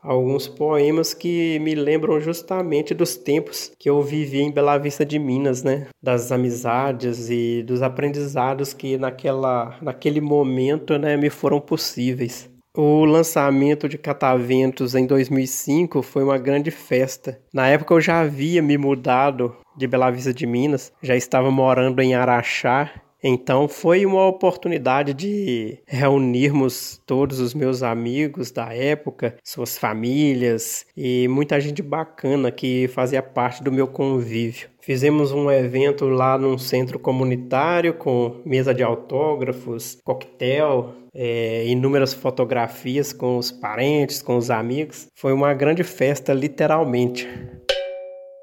alguns 0.02 0.48
poemas 0.48 1.12
que 1.12 1.58
me 1.60 1.74
lembram 1.74 2.20
justamente 2.20 2.94
dos 2.94 3.16
tempos 3.16 3.72
que 3.78 3.88
eu 3.88 4.02
vivi 4.02 4.40
em 4.40 4.50
Bela 4.50 4.78
Vista 4.78 5.04
de 5.04 5.18
Minas, 5.18 5.62
né? 5.62 5.88
Das 6.02 6.32
amizades 6.32 7.28
e 7.30 7.62
dos 7.62 7.82
aprendizados 7.82 8.72
que 8.72 8.96
naquela, 8.96 9.78
naquele 9.82 10.20
momento, 10.20 10.98
né, 10.98 11.16
me 11.16 11.30
foram 11.30 11.60
possíveis. 11.60 12.49
O 12.76 13.04
lançamento 13.04 13.88
de 13.88 13.98
Cataventos 13.98 14.94
em 14.94 15.04
2005 15.04 16.02
foi 16.02 16.22
uma 16.22 16.38
grande 16.38 16.70
festa. 16.70 17.40
Na 17.52 17.66
época 17.66 17.94
eu 17.94 18.00
já 18.00 18.20
havia 18.20 18.62
me 18.62 18.78
mudado 18.78 19.56
de 19.76 19.88
Bela 19.88 20.08
Vista 20.08 20.32
de 20.32 20.46
Minas, 20.46 20.92
já 21.02 21.16
estava 21.16 21.50
morando 21.50 22.00
em 22.00 22.14
Araxá, 22.14 22.88
então 23.22 23.68
foi 23.68 24.06
uma 24.06 24.26
oportunidade 24.26 25.12
de 25.12 25.78
reunirmos 25.86 27.00
todos 27.06 27.38
os 27.38 27.52
meus 27.54 27.82
amigos 27.82 28.50
da 28.50 28.72
época, 28.72 29.36
suas 29.44 29.76
famílias 29.76 30.86
e 30.96 31.28
muita 31.28 31.60
gente 31.60 31.82
bacana 31.82 32.50
que 32.50 32.88
fazia 32.88 33.22
parte 33.22 33.62
do 33.62 33.70
meu 33.70 33.86
convívio. 33.86 34.68
Fizemos 34.80 35.30
um 35.32 35.50
evento 35.50 36.06
lá 36.06 36.38
num 36.38 36.56
centro 36.56 36.98
comunitário 36.98 37.94
com 37.94 38.40
mesa 38.44 38.72
de 38.72 38.82
autógrafos, 38.82 39.98
coquetel, 40.02 40.94
é, 41.14 41.66
inúmeras 41.66 42.14
fotografias 42.14 43.12
com 43.12 43.36
os 43.36 43.50
parentes, 43.50 44.22
com 44.22 44.36
os 44.36 44.50
amigos. 44.50 45.06
Foi 45.14 45.32
uma 45.32 45.52
grande 45.52 45.84
festa, 45.84 46.32
literalmente. 46.32 47.28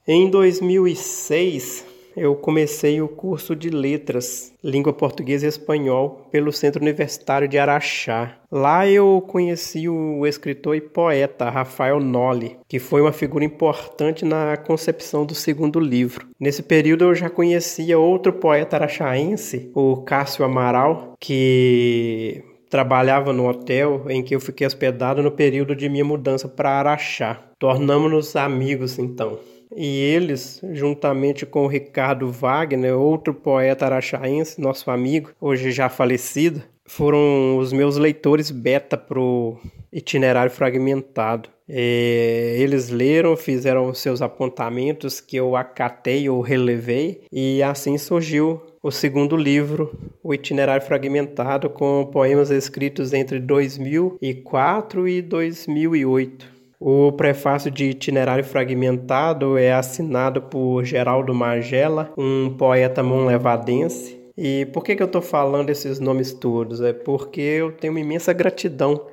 Em 0.07 0.29
2006, 0.29 1.86
eu 2.17 2.35
comecei 2.35 2.99
o 2.99 3.07
curso 3.07 3.55
de 3.55 3.69
Letras, 3.69 4.51
Língua 4.63 4.91
Portuguesa 4.91 5.45
e 5.45 5.49
Espanhol, 5.49 6.27
pelo 6.31 6.51
Centro 6.51 6.81
Universitário 6.81 7.47
de 7.47 7.59
Araxá. 7.59 8.37
Lá 8.51 8.87
eu 8.87 9.23
conheci 9.27 9.87
o 9.87 10.25
escritor 10.25 10.75
e 10.75 10.81
poeta 10.81 11.49
Rafael 11.49 11.99
Nolli, 11.99 12.57
que 12.67 12.79
foi 12.79 13.01
uma 13.01 13.13
figura 13.13 13.45
importante 13.45 14.25
na 14.25 14.57
concepção 14.57 15.25
do 15.25 15.35
segundo 15.35 15.79
livro. 15.79 16.27
Nesse 16.39 16.63
período 16.63 17.05
eu 17.05 17.15
já 17.15 17.29
conhecia 17.29 17.99
outro 17.99 18.33
poeta 18.33 18.77
araxaense, 18.77 19.71
o 19.75 19.97
Cássio 19.97 20.43
Amaral, 20.43 21.15
que 21.19 22.43
trabalhava 22.69 23.31
no 23.31 23.47
hotel 23.47 24.05
em 24.09 24.23
que 24.23 24.35
eu 24.35 24.39
fiquei 24.39 24.65
hospedado 24.65 25.21
no 25.21 25.31
período 25.31 25.75
de 25.75 25.87
minha 25.87 26.03
mudança 26.03 26.47
para 26.47 26.71
Araxá. 26.71 27.43
Tornamos-nos 27.59 28.35
amigos 28.35 28.99
então 28.99 29.39
e 29.75 29.85
eles, 29.85 30.61
juntamente 30.71 31.45
com 31.45 31.65
o 31.65 31.67
Ricardo 31.67 32.31
Wagner, 32.31 32.97
outro 32.97 33.33
poeta 33.33 33.85
araxaense, 33.85 34.61
nosso 34.61 34.89
amigo, 34.89 35.31
hoje 35.39 35.71
já 35.71 35.89
falecido, 35.89 36.61
foram 36.85 37.57
os 37.57 37.73
meus 37.73 37.97
leitores 37.97 38.49
beta 38.49 38.97
pro 38.97 39.57
itinerário 39.91 40.51
fragmentado. 40.51 41.49
É, 41.69 42.55
eles 42.57 42.89
leram, 42.89 43.35
fizeram 43.35 43.93
seus 43.93 44.21
apontamentos 44.21 45.19
que 45.19 45.35
eu 45.35 45.55
acatei 45.55 46.29
ou 46.29 46.39
relevei, 46.39 47.21
e 47.31 47.61
assim 47.61 47.97
surgiu 47.97 48.61
o 48.81 48.91
segundo 48.91 49.35
livro, 49.35 49.91
O 50.23 50.33
Itinerário 50.33 50.85
Fragmentado, 50.85 51.69
com 51.69 52.05
poemas 52.05 52.49
escritos 52.49 53.11
entre 53.11 53.37
2004 53.37 55.07
e 55.09 55.21
2008. 55.21 56.56
O 56.79 57.11
prefácio 57.11 57.71
de 57.71 57.85
Itinerário 57.85 58.43
Fragmentado 58.43 59.57
é 59.57 59.73
assinado 59.73 60.43
por 60.43 60.85
Geraldo 60.85 61.33
Magela, 61.33 62.13
um 62.15 62.55
poeta 62.55 63.01
monlevadense. 63.01 64.17
E 64.37 64.67
por 64.67 64.83
que, 64.83 64.95
que 64.95 65.01
eu 65.01 65.07
estou 65.07 65.21
falando 65.21 65.71
esses 65.71 65.99
nomes 65.99 66.31
todos? 66.31 66.79
É 66.79 66.93
porque 66.93 67.41
eu 67.41 67.71
tenho 67.71 67.93
uma 67.93 67.99
imensa 67.99 68.31
gratidão 68.31 69.07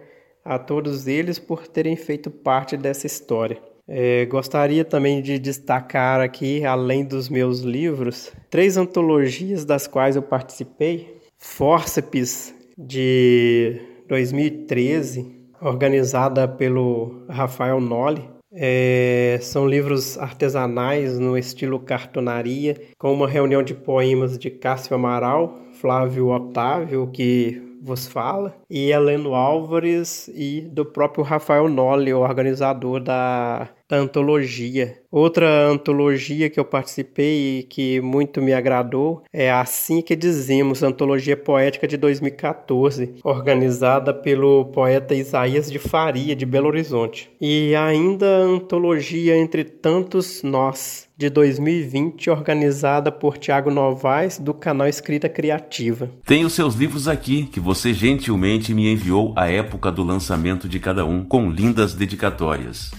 a 0.45 0.59
todos 0.59 1.07
eles 1.07 1.39
por 1.39 1.67
terem 1.67 1.97
feito 1.97 2.31
parte 2.31 2.77
dessa 2.77 3.07
história. 3.07 3.57
É, 3.89 4.27
gostaria 4.27 4.85
também 4.85 5.23
de 5.23 5.39
destacar 5.39 6.21
aqui, 6.21 6.65
além 6.65 7.05
dos 7.05 7.31
meus 7.31 7.61
livros, 7.61 8.31
três 8.51 8.77
antologias 8.77 9.65
das 9.65 9.87
quais 9.87 10.17
eu 10.17 10.23
participei: 10.23 11.19
Fórceps, 11.39 12.55
de 12.77 13.81
2013, 14.09 15.44
organizada 15.65 16.47
pelo 16.47 17.25
Rafael 17.29 17.81
Nolli. 17.81 18.29
É, 18.53 19.39
são 19.43 19.67
livros 19.67 20.17
artesanais 20.17 21.19
no 21.19 21.37
estilo 21.37 21.81
cartonaria, 21.81 22.81
com 22.97 23.13
uma 23.13 23.27
reunião 23.27 23.63
de 23.65 23.75
poemas 23.75 24.39
de 24.39 24.49
Cássio 24.49 24.95
Amaral, 24.95 25.59
Flávio 25.81 26.29
Otávio, 26.29 27.11
que 27.13 27.61
vos 27.83 28.07
fala, 28.07 28.57
e 28.71 28.93
Heleno 28.93 29.35
Álvares 29.35 30.29
e 30.29 30.63
do 30.63 30.87
próprio 30.87 31.23
Rafael 31.25 31.69
Nolli, 31.69 32.15
o 32.15 32.21
organizador 32.21 33.01
da, 33.01 33.69
antologia. 33.91 34.99
Outra 35.11 35.69
antologia 35.69 36.51
que 36.51 36.59
eu 36.59 36.65
participei 36.65 37.61
e 37.61 37.63
que 37.63 38.01
muito 38.01 38.43
me 38.43 38.53
agradou 38.53 39.23
é 39.33 39.51
Assim 39.51 40.01
que 40.01 40.17
Dizemos, 40.17 40.83
Antologia 40.83 41.37
Poética 41.37 41.87
de 41.87 41.97
2014, 41.97 43.17
organizada 43.23 44.13
pelo 44.13 44.65
poeta 44.67 45.15
Isaías 45.15 45.71
de 45.71 45.79
Faria, 45.79 46.35
de 46.35 46.45
Belo 46.45 46.67
Horizonte. 46.67 47.31
E 47.41 47.75
ainda 47.77 48.27
a 48.27 48.41
antologia 48.41 49.37
Entre 49.37 49.63
Tantos 49.63 50.43
Nós, 50.43 51.09
de 51.17 51.31
2020, 51.31 52.29
organizada 52.31 53.13
por 53.13 53.39
Tiago 53.39 53.71
Novaes, 53.71 54.39
do 54.39 54.53
canal 54.53 54.89
Escrita 54.89 55.29
Criativa. 55.29 56.11
Tem 56.27 56.45
os 56.45 56.55
seus 56.55 56.75
livros 56.75 57.07
aqui, 57.07 57.45
que 57.45 57.61
você 57.61 57.93
gentilmente 57.95 58.75
me 58.75 58.93
enviou 58.93 59.33
à 59.37 59.49
época 59.49 59.93
do 59.93 60.03
lançamento 60.03 60.69
de 60.69 60.81
cada 60.81 61.05
um, 61.05 61.25
com 61.25 61.51
lindas 61.51 61.95
dedicatórias. 61.95 62.91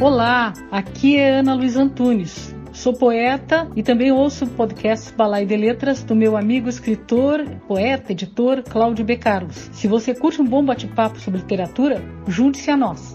Olá, 0.00 0.54
aqui 0.72 1.18
é 1.18 1.40
Ana 1.40 1.52
Luiz 1.52 1.76
Antunes. 1.76 2.56
Sou 2.72 2.94
poeta 2.94 3.68
e 3.76 3.82
também 3.82 4.10
ouço 4.10 4.46
o 4.46 4.48
podcast 4.48 5.12
Balai 5.12 5.44
de 5.44 5.54
Letras 5.54 6.02
do 6.02 6.16
meu 6.16 6.38
amigo 6.38 6.70
escritor, 6.70 7.44
poeta, 7.68 8.10
editor 8.10 8.62
Cláudio 8.62 9.04
B. 9.04 9.18
Carlos. 9.18 9.68
Se 9.72 9.86
você 9.86 10.14
curte 10.14 10.40
um 10.40 10.46
bom 10.46 10.64
bate-papo 10.64 11.20
sobre 11.20 11.40
literatura, 11.40 12.02
junte-se 12.26 12.70
a 12.70 12.78
nós. 12.78 13.14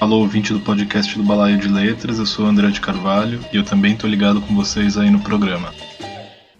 Alô, 0.00 0.18
ouvinte 0.18 0.52
do 0.52 0.60
podcast 0.60 1.18
do 1.18 1.24
Balaio 1.24 1.58
de 1.58 1.66
Letras, 1.66 2.20
eu 2.20 2.26
sou 2.26 2.46
André 2.46 2.68
de 2.68 2.80
Carvalho 2.80 3.40
e 3.52 3.56
eu 3.56 3.64
também 3.64 3.96
tô 3.96 4.06
ligado 4.06 4.40
com 4.40 4.54
vocês 4.54 4.96
aí 4.96 5.10
no 5.10 5.18
programa. 5.18 5.74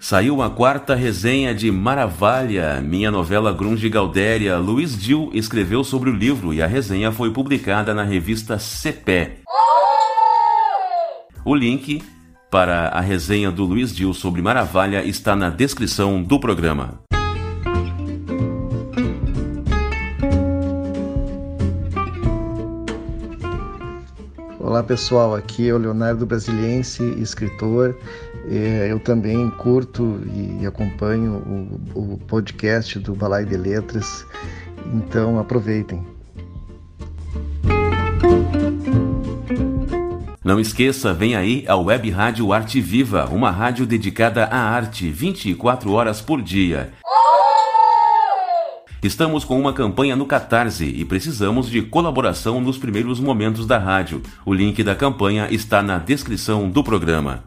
Saiu 0.04 0.42
a 0.42 0.50
quarta 0.50 0.94
resenha 0.94 1.54
de 1.54 1.70
Maravalha, 1.72 2.78
minha 2.82 3.10
novela 3.10 3.54
Grunge 3.54 3.88
Galdéria. 3.88 4.58
Luiz 4.58 4.94
Dil 4.94 5.30
escreveu 5.32 5.82
sobre 5.82 6.10
o 6.10 6.12
livro 6.12 6.52
e 6.52 6.60
a 6.60 6.66
resenha 6.66 7.10
foi 7.10 7.30
publicada 7.30 7.94
na 7.94 8.02
revista 8.02 8.58
Cepé. 8.58 9.38
O 11.42 11.54
link 11.54 12.02
para 12.50 12.88
a 12.88 13.00
resenha 13.00 13.50
do 13.50 13.64
Luiz 13.64 13.96
Dil 13.96 14.12
sobre 14.12 14.42
Maravalha 14.42 15.02
está 15.02 15.34
na 15.34 15.48
descrição 15.48 16.22
do 16.22 16.38
programa. 16.38 17.00
Olá 24.74 24.82
pessoal, 24.82 25.34
aqui 25.34 25.68
é 25.68 25.72
o 25.72 25.78
Leonardo 25.78 26.26
Brasiliense, 26.26 27.02
escritor. 27.18 27.96
É, 28.50 28.88
eu 28.90 28.98
também 29.00 29.48
curto 29.50 30.20
e 30.34 30.66
acompanho 30.66 31.80
o, 31.94 32.14
o 32.14 32.18
podcast 32.18 32.98
do 32.98 33.14
Balai 33.14 33.44
de 33.44 33.56
Letras, 33.56 34.26
então 34.92 35.38
aproveitem. 35.38 36.04
Não 40.44 40.60
esqueça, 40.60 41.14
vem 41.14 41.34
aí 41.34 41.64
a 41.66 41.74
Web 41.74 42.10
Rádio 42.10 42.52
Arte 42.52 42.78
Viva, 42.78 43.30
uma 43.30 43.50
rádio 43.50 43.86
dedicada 43.86 44.44
à 44.44 44.58
arte 44.58 45.08
24 45.08 45.90
horas 45.90 46.20
por 46.20 46.42
dia. 46.42 46.92
Estamos 49.02 49.42
com 49.42 49.58
uma 49.58 49.72
campanha 49.72 50.14
no 50.16 50.26
Catarse 50.26 50.84
e 50.84 51.02
precisamos 51.04 51.68
de 51.68 51.80
colaboração 51.80 52.60
nos 52.60 52.76
primeiros 52.76 53.20
momentos 53.20 53.66
da 53.66 53.78
rádio. 53.78 54.22
O 54.44 54.52
link 54.52 54.82
da 54.82 54.94
campanha 54.94 55.48
está 55.50 55.82
na 55.82 55.98
descrição 55.98 56.68
do 56.68 56.84
programa. 56.84 57.44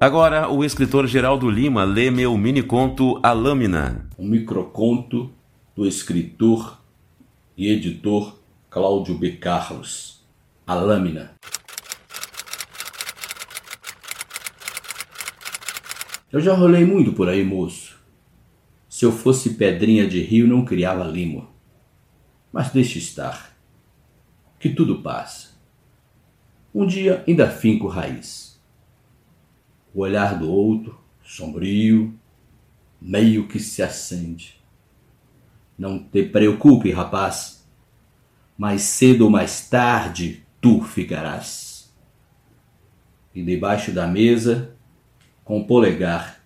Agora, 0.00 0.48
o 0.48 0.64
escritor 0.64 1.08
Geraldo 1.08 1.50
Lima 1.50 1.82
lê 1.82 2.08
meu 2.08 2.38
mini-conto 2.38 3.18
A 3.20 3.32
Lâmina. 3.32 4.08
Um 4.16 4.28
microconto 4.28 5.28
do 5.74 5.84
escritor 5.84 6.80
e 7.56 7.68
editor 7.68 8.38
Cláudio 8.70 9.18
B. 9.18 9.32
Carlos. 9.32 10.24
A 10.64 10.76
Lâmina. 10.76 11.34
Eu 16.30 16.40
já 16.40 16.54
rolei 16.54 16.84
muito 16.84 17.12
por 17.12 17.28
aí, 17.28 17.42
moço. 17.42 17.98
Se 18.88 19.04
eu 19.04 19.10
fosse 19.10 19.54
pedrinha 19.54 20.06
de 20.06 20.22
rio, 20.22 20.46
não 20.46 20.64
criava 20.64 21.02
limo. 21.02 21.48
Mas 22.52 22.70
deixe 22.70 23.00
estar. 23.00 23.52
Que 24.60 24.68
tudo 24.68 25.02
passa. 25.02 25.58
Um 26.72 26.86
dia 26.86 27.24
ainda 27.26 27.50
finco 27.50 27.88
raiz. 27.88 28.47
O 29.98 30.02
olhar 30.02 30.38
do 30.38 30.48
outro, 30.48 30.96
sombrio, 31.24 32.16
meio 33.00 33.48
que 33.48 33.58
se 33.58 33.82
acende. 33.82 34.62
Não 35.76 35.98
te 35.98 36.22
preocupe, 36.22 36.92
rapaz. 36.92 37.68
Mais 38.56 38.82
cedo 38.82 39.24
ou 39.24 39.30
mais 39.30 39.68
tarde 39.68 40.46
tu 40.60 40.82
ficarás. 40.82 41.92
E 43.34 43.42
debaixo 43.42 43.90
da 43.90 44.06
mesa 44.06 44.76
com 45.44 45.62
o 45.62 45.66
polegar, 45.66 46.44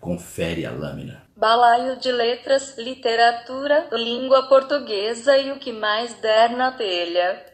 confere 0.00 0.66
a 0.66 0.72
lâmina. 0.72 1.22
Balaio 1.36 2.00
de 2.00 2.10
letras, 2.10 2.76
literatura, 2.76 3.90
língua 3.92 4.48
portuguesa 4.48 5.38
e 5.38 5.52
o 5.52 5.60
que 5.60 5.72
mais 5.72 6.14
der 6.14 6.50
na 6.56 6.72
telha. 6.72 7.46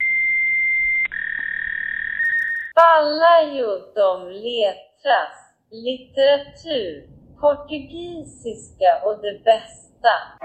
Balaio 2.75 3.93
de 3.95 4.88
letras, 4.99 5.33
litteratur, 5.71 7.07
portugisiska 7.41 9.03
och 9.05 9.23
det 9.23 9.45
bästa. 9.45 10.39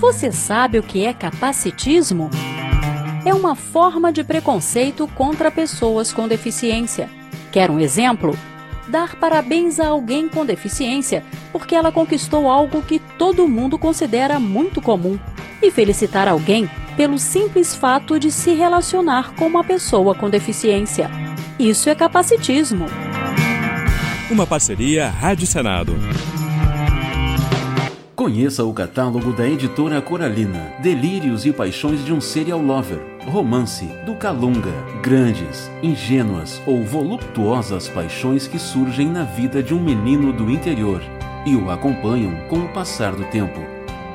Você 0.00 0.32
sabe 0.32 0.78
o 0.78 0.82
que 0.82 1.04
é 1.04 1.12
capacitismo? 1.12 2.30
É 3.24 3.34
uma 3.34 3.56
forma 3.56 4.12
de 4.12 4.24
preconceito 4.24 5.08
contra 5.08 5.50
pessoas 5.50 6.12
com 6.12 6.28
deficiência. 6.28 7.08
Quer 7.52 7.70
um 7.70 7.80
exemplo? 7.80 8.36
Dar 8.88 9.16
parabéns 9.16 9.80
a 9.80 9.88
alguém 9.88 10.28
com 10.28 10.46
deficiência 10.46 11.24
porque 11.52 11.74
ela 11.74 11.90
conquistou 11.90 12.48
algo 12.48 12.82
que 12.82 12.98
todo 13.18 13.48
mundo 13.48 13.78
considera 13.78 14.38
muito 14.38 14.80
comum. 14.80 15.18
E 15.62 15.70
felicitar 15.70 16.28
alguém 16.28 16.70
pelo 16.96 17.18
simples 17.18 17.74
fato 17.74 18.18
de 18.18 18.30
se 18.30 18.54
relacionar 18.54 19.34
com 19.34 19.46
uma 19.46 19.64
pessoa 19.64 20.14
com 20.14 20.30
deficiência. 20.30 21.10
Isso 21.58 21.88
é 21.88 21.94
capacitismo. 21.94 22.86
Uma 24.30 24.46
parceria 24.46 25.08
Rádio 25.08 25.46
Senado. 25.46 25.94
Conheça 28.14 28.64
o 28.64 28.72
catálogo 28.72 29.32
da 29.32 29.46
editora 29.46 30.00
Coralina. 30.02 30.72
Delírios 30.82 31.46
e 31.46 31.52
paixões 31.52 32.04
de 32.04 32.12
um 32.12 32.20
serial 32.20 32.60
lover. 32.60 33.15
Romance, 33.26 33.86
do 34.06 34.14
Calunga. 34.14 34.72
Grandes, 35.02 35.68
ingênuas 35.82 36.62
ou 36.64 36.84
voluptuosas 36.84 37.88
paixões 37.88 38.46
que 38.46 38.58
surgem 38.58 39.08
na 39.08 39.24
vida 39.24 39.62
de 39.62 39.74
um 39.74 39.80
menino 39.80 40.32
do 40.32 40.48
interior 40.48 41.02
e 41.44 41.56
o 41.56 41.68
acompanham 41.70 42.34
com 42.48 42.60
o 42.60 42.68
passar 42.68 43.16
do 43.16 43.24
tempo. 43.24 43.60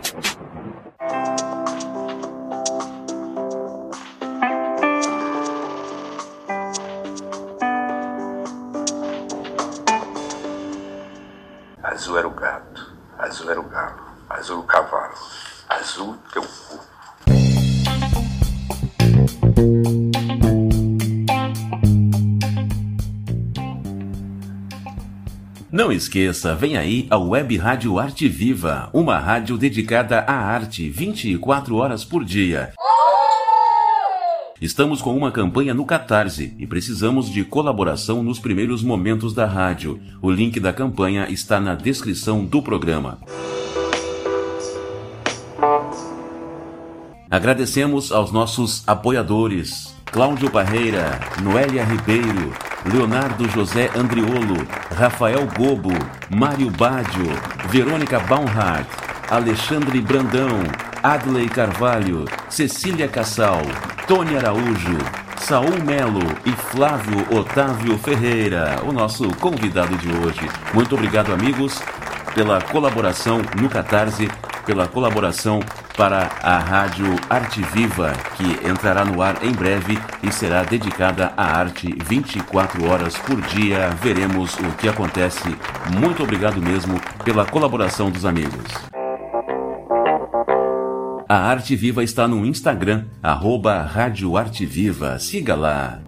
Esqueça, 26.13 26.54
vem 26.54 26.78
aí 26.78 27.08
a 27.10 27.17
Web 27.17 27.58
Rádio 27.58 27.97
Arte 27.97 28.30
Viva, 28.30 28.88
uma 28.93 29.17
rádio 29.17 29.58
dedicada 29.58 30.19
à 30.19 30.34
arte 30.34 30.88
24 30.88 31.76
horas 31.76 32.06
por 32.06 32.23
dia. 32.23 32.71
Estamos 34.62 35.02
com 35.02 35.17
uma 35.17 35.32
campanha 35.32 35.73
no 35.73 35.84
Catarse 35.86 36.54
e 36.60 36.67
precisamos 36.67 37.32
de 37.32 37.43
colaboração 37.43 38.21
nos 38.21 38.38
primeiros 38.38 38.84
momentos 38.84 39.34
da 39.34 39.47
rádio. 39.47 39.99
O 40.21 40.30
link 40.30 40.60
da 40.60 40.71
campanha 40.71 41.28
está 41.32 41.60
na 41.60 41.73
descrição 41.73 42.45
do 42.45 42.62
programa. 42.62 43.17
Agradecemos 47.28 48.12
aos 48.12 48.32
nossos 48.32 48.88
apoiadores: 48.88 49.95
Cláudio 50.06 50.52
Barreira, 50.52 51.19
Noélia 51.41 51.84
Ribeiro, 51.84 52.54
Leonardo 52.85 53.49
José 53.49 53.89
Andriolo, 53.95 54.67
Rafael 54.95 55.47
Gobo, 55.57 55.93
Mário 56.29 56.69
Badio, 56.69 57.31
Verônica 57.69 58.19
Baumhart, 58.19 58.87
Alexandre 59.29 60.01
Brandão, 60.01 60.49
Adley 61.01 61.47
Carvalho, 61.47 62.25
Cecília 62.49 63.07
Cassal, 63.07 63.61
Tony 64.07 64.37
Araújo, 64.37 64.97
Saul 65.39 65.81
Melo 65.83 66.21
e 66.45 66.51
Flávio 66.51 67.25
Otávio 67.37 67.97
Ferreira, 67.97 68.81
o 68.85 68.91
nosso 68.91 69.29
convidado 69.37 69.95
de 69.97 70.09
hoje. 70.09 70.49
Muito 70.73 70.95
obrigado, 70.95 71.33
amigos, 71.33 71.81
pela 72.35 72.61
colaboração 72.61 73.41
no 73.59 73.69
Catarse, 73.69 74.29
pela 74.65 74.87
colaboração 74.87 75.61
para 75.97 76.29
a 76.41 76.58
Rádio 76.58 77.15
Arte 77.29 77.62
Viva, 77.62 78.13
que 78.36 78.67
entrará 78.67 79.06
no 79.06 79.21
ar 79.21 79.43
em 79.43 79.51
breve 79.51 79.97
e 80.21 80.32
será 80.32 80.63
dedicada 80.63 81.34
à 81.38 81.58
arte 81.58 81.95
24 82.06 82.89
horas 82.89 83.17
por 83.17 83.39
dia. 83.41 83.89
Veremos 84.01 84.56
o 84.56 84.71
que 84.77 84.89
acontece. 84.89 85.56
Muito 85.99 86.23
obrigado 86.23 86.62
mesmo 86.62 86.99
pela 87.23 87.45
colaboração 87.45 88.10
dos 88.10 88.25
amigos. 88.25 88.71
A 91.27 91.38
Arte 91.38 91.75
Viva 91.75 92.03
está 92.03 92.27
no 92.27 92.45
Instagram, 92.45 93.06
arroba 93.21 93.82
Rádio 93.82 94.38
Arte 94.38 94.65
Viva. 94.65 95.17
Siga 95.19 95.56
lá. 95.56 95.99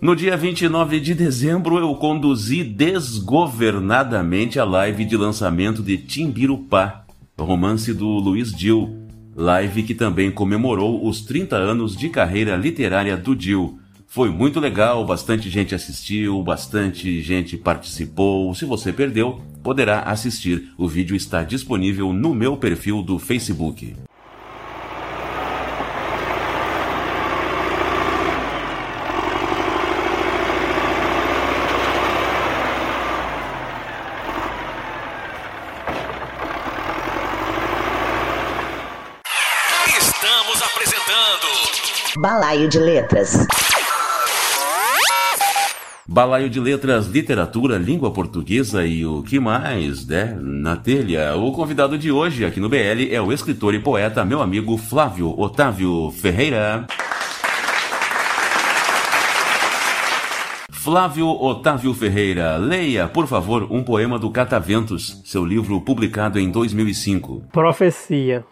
No 0.00 0.14
dia 0.14 0.36
29 0.36 1.00
de 1.00 1.14
dezembro, 1.14 1.78
eu 1.78 1.94
conduzi 1.94 2.62
desgovernadamente 2.62 4.60
a 4.60 4.64
live 4.64 5.06
de 5.06 5.16
lançamento 5.16 5.82
de 5.82 5.96
Timbirupá, 5.96 7.06
romance 7.38 7.94
do 7.94 8.06
Luiz 8.06 8.52
Dil, 8.52 8.94
live 9.34 9.82
que 9.84 9.94
também 9.94 10.30
comemorou 10.30 11.08
os 11.08 11.22
30 11.22 11.56
anos 11.56 11.96
de 11.96 12.10
carreira 12.10 12.56
literária 12.56 13.16
do 13.16 13.34
Dil. 13.34 13.78
Foi 14.06 14.28
muito 14.28 14.60
legal, 14.60 15.04
bastante 15.06 15.48
gente 15.48 15.74
assistiu, 15.74 16.42
bastante 16.42 17.22
gente 17.22 17.56
participou. 17.56 18.54
Se 18.54 18.66
você 18.66 18.92
perdeu, 18.92 19.40
poderá 19.62 20.00
assistir. 20.00 20.72
O 20.76 20.86
vídeo 20.86 21.16
está 21.16 21.42
disponível 21.42 22.12
no 22.12 22.34
meu 22.34 22.54
perfil 22.58 23.02
do 23.02 23.18
Facebook. 23.18 23.94
Estamos 39.98 40.60
apresentando 40.62 42.15
Balaio 42.28 42.68
de 42.68 42.80
Letras. 42.80 43.46
Balaio 46.04 46.50
de 46.50 46.58
Letras, 46.58 47.06
Literatura, 47.06 47.78
Língua 47.78 48.10
Portuguesa 48.10 48.84
e 48.84 49.06
o 49.06 49.22
que 49.22 49.38
mais, 49.38 50.04
né? 50.08 50.36
Na 50.40 50.74
telha. 50.74 51.36
O 51.36 51.52
convidado 51.52 51.96
de 51.96 52.10
hoje 52.10 52.44
aqui 52.44 52.58
no 52.58 52.68
BL 52.68 53.12
é 53.12 53.22
o 53.22 53.32
escritor 53.32 53.74
e 53.74 53.78
poeta, 53.78 54.24
meu 54.24 54.42
amigo 54.42 54.76
Flávio 54.76 55.38
Otávio 55.38 56.10
Ferreira. 56.10 56.88
Flávio 60.72 61.28
Otávio 61.28 61.94
Ferreira, 61.94 62.56
leia, 62.56 63.06
por 63.06 63.28
favor, 63.28 63.68
um 63.70 63.84
poema 63.84 64.18
do 64.18 64.30
Cataventos, 64.30 65.22
seu 65.24 65.44
livro 65.44 65.80
publicado 65.80 66.40
em 66.40 66.50
2005. 66.50 67.44
Profecia. 67.52 68.44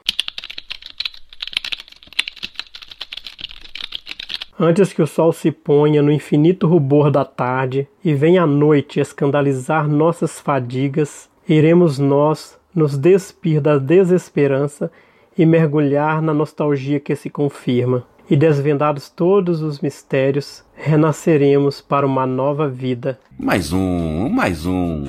Antes 4.59 4.93
que 4.93 5.03
o 5.03 5.07
sol 5.07 5.33
se 5.33 5.51
ponha 5.51 6.01
no 6.01 6.13
infinito 6.13 6.69
rubor 6.69 7.11
da 7.11 7.25
tarde 7.25 7.89
e 8.05 8.15
venha 8.15 8.45
a 8.45 8.47
noite 8.47 9.01
escandalizar 9.01 9.89
nossas 9.89 10.39
fadigas, 10.39 11.29
iremos 11.49 11.99
nós 11.99 12.57
nos 12.73 12.97
despir 12.97 13.61
da 13.61 13.79
desesperança 13.79 14.93
e 15.37 15.45
mergulhar 15.45 16.23
na 16.23 16.33
nostalgia 16.33 17.01
que 17.01 17.17
se 17.17 17.29
confirma. 17.29 18.05
E 18.31 18.37
desvendados 18.37 19.11
todos 19.11 19.61
os 19.61 19.81
mistérios, 19.81 20.65
renasceremos 20.77 21.81
para 21.81 22.07
uma 22.07 22.25
nova 22.25 22.69
vida. 22.69 23.19
Mais 23.37 23.73
um, 23.73 24.29
mais 24.29 24.65
um. 24.65 25.09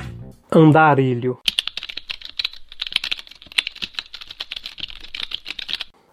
Andarilho. 0.52 1.38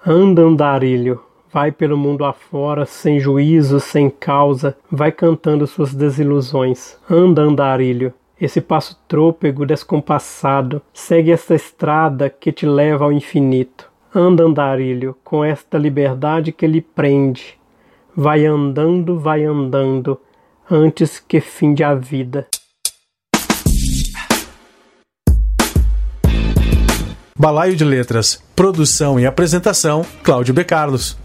Anda, 0.07 0.42
andarilho 0.42 1.32
vai 1.53 1.71
pelo 1.71 1.99
mundo 1.99 2.25
afora, 2.25 2.87
sem 2.87 3.21
juízo, 3.21 3.79
sem 3.79 4.09
causa, 4.09 4.77
vai 4.91 5.12
cantando 5.12 5.67
suas 5.67 5.95
desilusões. 5.95 6.97
Anda, 7.09 7.43
andarilho. 7.43 8.15
Esse 8.41 8.61
passo 8.61 8.99
trôpego, 9.07 9.67
descompassado, 9.67 10.83
segue 10.93 11.31
esta 11.31 11.55
estrada 11.55 12.31
que 12.31 12.51
te 12.51 12.67
leva 12.67 13.05
ao 13.05 13.12
infinito. 13.12 13.88
Anda, 14.15 14.45
andarilho, 14.45 15.15
com 15.23 15.45
esta 15.45 15.79
liberdade 15.79 16.51
que 16.51 16.67
lhe 16.67 16.81
prende. 16.81 17.59
Vai 18.17 18.45
andando, 18.45 19.19
vai 19.19 19.45
andando, 19.45 20.19
antes 20.71 21.21
que 21.21 21.41
finde 21.41 21.85
a 21.85 21.95
vida. 21.95 22.47
Balaio 27.38 27.75
de 27.75 27.85
Letras, 27.85 28.43
produção 28.55 29.19
e 29.19 29.27
apresentação, 29.27 30.05
Cláudio 30.23 30.55
B. 30.55 30.65
Carlos. 30.65 31.22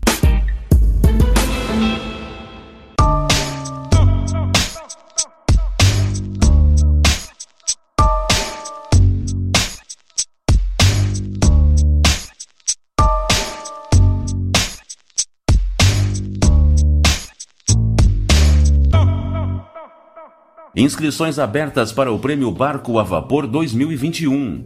Inscrições 20.79 21.39
abertas 21.39 21.91
para 21.91 22.11
o 22.11 22.19
Prêmio 22.19 22.51
Barco 22.51 22.99
a 22.99 23.03
Vapor 23.03 23.47
2021. 23.47 24.63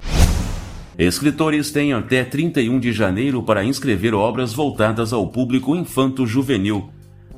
Escritores 0.99 1.71
têm 1.71 1.93
até 1.93 2.25
31 2.25 2.81
de 2.81 2.91
janeiro 2.91 3.41
para 3.41 3.63
inscrever 3.63 4.13
obras 4.13 4.51
voltadas 4.51 5.13
ao 5.13 5.25
público 5.29 5.73
infanto-juvenil. 5.73 6.89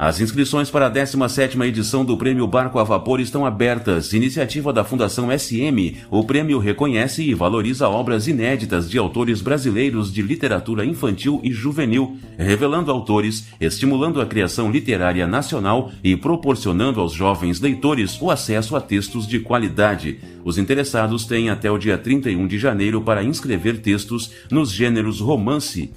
As 0.06 0.20
inscrições 0.20 0.70
para 0.70 0.88
a 0.88 0.92
17ª 0.92 1.66
edição 1.66 2.04
do 2.04 2.18
Prêmio 2.18 2.46
Barco 2.46 2.78
a 2.78 2.84
Vapor 2.84 3.22
estão 3.22 3.46
abertas. 3.46 4.12
Iniciativa 4.12 4.74
da 4.74 4.84
Fundação 4.84 5.30
SM, 5.32 5.96
o 6.12 6.26
prêmio 6.26 6.60
reconhece 6.60 7.24
e 7.24 7.34
valoriza 7.34 7.88
obras 7.88 8.28
inéditas 8.28 8.90
de 8.90 8.98
autores 8.98 9.42
brasileiros 9.42 10.12
de 10.12 10.22
literatura 10.22 10.86
infantil 10.86 11.40
e 11.42 11.54
juvenil, 11.54 12.18
revelando 12.38 12.92
autores, 12.92 13.48
estimulando 13.62 14.20
a 14.20 14.26
criação 14.26 14.70
literária 14.70 15.26
nacional 15.26 15.90
e 16.04 16.18
proporcionando 16.18 17.00
aos 17.00 17.14
jovens 17.14 17.62
leitores 17.62 18.22
o 18.22 18.30
acesso 18.30 18.76
a 18.76 18.82
textos 18.82 19.26
de 19.26 19.40
qualidade. 19.40 20.20
Os 20.44 20.58
interessados 20.58 21.26
têm 21.26 21.50
até 21.50 21.72
o 21.72 21.78
dia 21.78 21.98
31 21.98 22.46
de 22.46 22.60
janeiro 22.60 23.00
para 23.02 23.24
inscrever 23.24 23.80
textos 23.80 24.32
nos 24.52 24.70
gêneros 24.70 25.22
romance, 25.22 25.94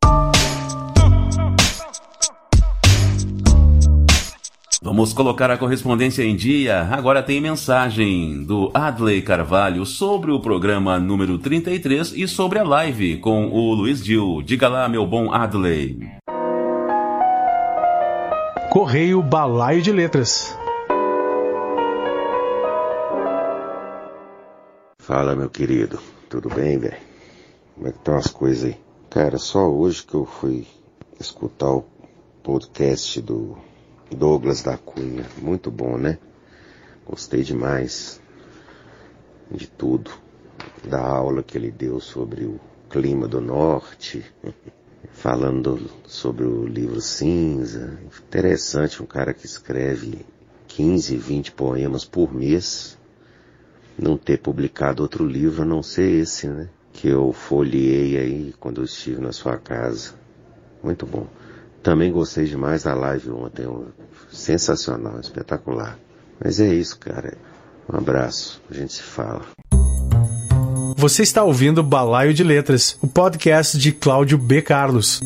Vamos 4.86 5.14
colocar 5.14 5.50
a 5.50 5.58
correspondência 5.58 6.22
em 6.22 6.36
dia. 6.36 6.84
Agora 6.92 7.24
tem 7.24 7.42
mensagem 7.42 8.44
do 8.44 8.70
Adley 8.72 9.20
Carvalho 9.20 9.84
sobre 9.84 10.30
o 10.30 10.40
programa 10.40 11.00
número 11.00 11.40
33 11.40 12.14
e 12.16 12.28
sobre 12.28 12.60
a 12.60 12.64
live 12.64 13.18
com 13.18 13.48
o 13.48 13.74
Luiz 13.74 14.04
Dil. 14.04 14.44
Diga 14.44 14.68
lá, 14.68 14.88
meu 14.88 15.04
bom 15.04 15.34
Adley. 15.34 16.08
Correio 18.70 19.24
Balaio 19.24 19.82
de 19.82 19.92
Letras. 19.92 20.56
Fala, 25.00 25.36
meu 25.36 25.50
querido. 25.50 25.98
Tudo 26.30 26.48
bem, 26.48 26.78
velho? 26.78 26.98
Como 27.74 27.88
é 27.88 27.92
que 27.92 27.98
estão 27.98 28.18
as 28.18 28.28
coisas 28.28 28.66
aí? 28.66 28.78
Cara, 29.10 29.40
só 29.40 29.68
hoje 29.68 30.06
que 30.06 30.14
eu 30.14 30.26
fui 30.26 30.68
escutar 31.20 31.72
o 31.72 31.84
podcast 32.44 33.20
do 33.20 33.58
Douglas 34.16 34.64
da 34.64 34.78
Cunha. 34.78 35.26
Muito 35.38 35.70
bom, 35.70 35.98
né? 35.98 36.18
Gostei 37.06 37.44
demais 37.44 38.20
de 39.52 39.68
tudo. 39.68 40.12
Da 40.90 41.02
aula 41.02 41.44
que 41.44 41.58
ele 41.58 41.72
deu 41.72 42.00
sobre 42.00 42.46
o 42.46 42.60
clima 42.90 43.28
do 43.28 43.42
norte, 43.42 44.24
falando 45.12 45.90
sobre 46.08 46.46
o 46.46 46.66
livro 46.66 47.02
cinza. 47.02 48.00
Interessante, 48.28 49.04
um 49.04 49.06
cara 49.06 49.34
que 49.34 49.46
escreve 49.46 50.26
15, 50.68 51.16
20 51.18 51.52
poemas 51.52 52.06
por 52.06 52.34
mês, 52.34 52.98
não 53.98 54.18
ter 54.18 54.38
publicado 54.40 55.04
outro 55.04 55.26
livro 55.26 55.64
a 55.64 55.66
não 55.66 55.82
ser 55.82 56.22
esse, 56.22 56.48
né? 56.48 56.70
Que 56.94 57.08
eu 57.08 57.34
folheei 57.34 58.18
aí 58.18 58.54
quando 58.60 58.82
eu 58.82 58.86
estive 58.86 59.22
na 59.22 59.32
sua 59.32 59.58
casa. 59.58 60.14
Muito 60.84 61.06
bom. 61.06 61.28
Também 61.86 62.12
gostei 62.12 62.46
demais 62.46 62.82
da 62.82 62.96
live 62.96 63.30
ontem, 63.30 63.68
sensacional, 64.32 65.20
espetacular. 65.20 66.00
Mas 66.44 66.60
é 66.60 66.74
isso, 66.74 66.98
cara. 66.98 67.38
Um 67.88 67.96
abraço, 67.96 68.60
a 68.72 68.74
gente 68.74 68.92
se 68.92 69.04
fala. 69.04 69.44
Você 70.98 71.22
está 71.22 71.44
ouvindo 71.44 71.84
Balaio 71.84 72.34
de 72.34 72.44
Letras, 72.44 72.98
o 73.04 73.08
podcast 73.08 73.78
de 73.78 73.92
Cláudio 73.92 74.36
B. 74.36 74.64
Carlos. 74.64 75.20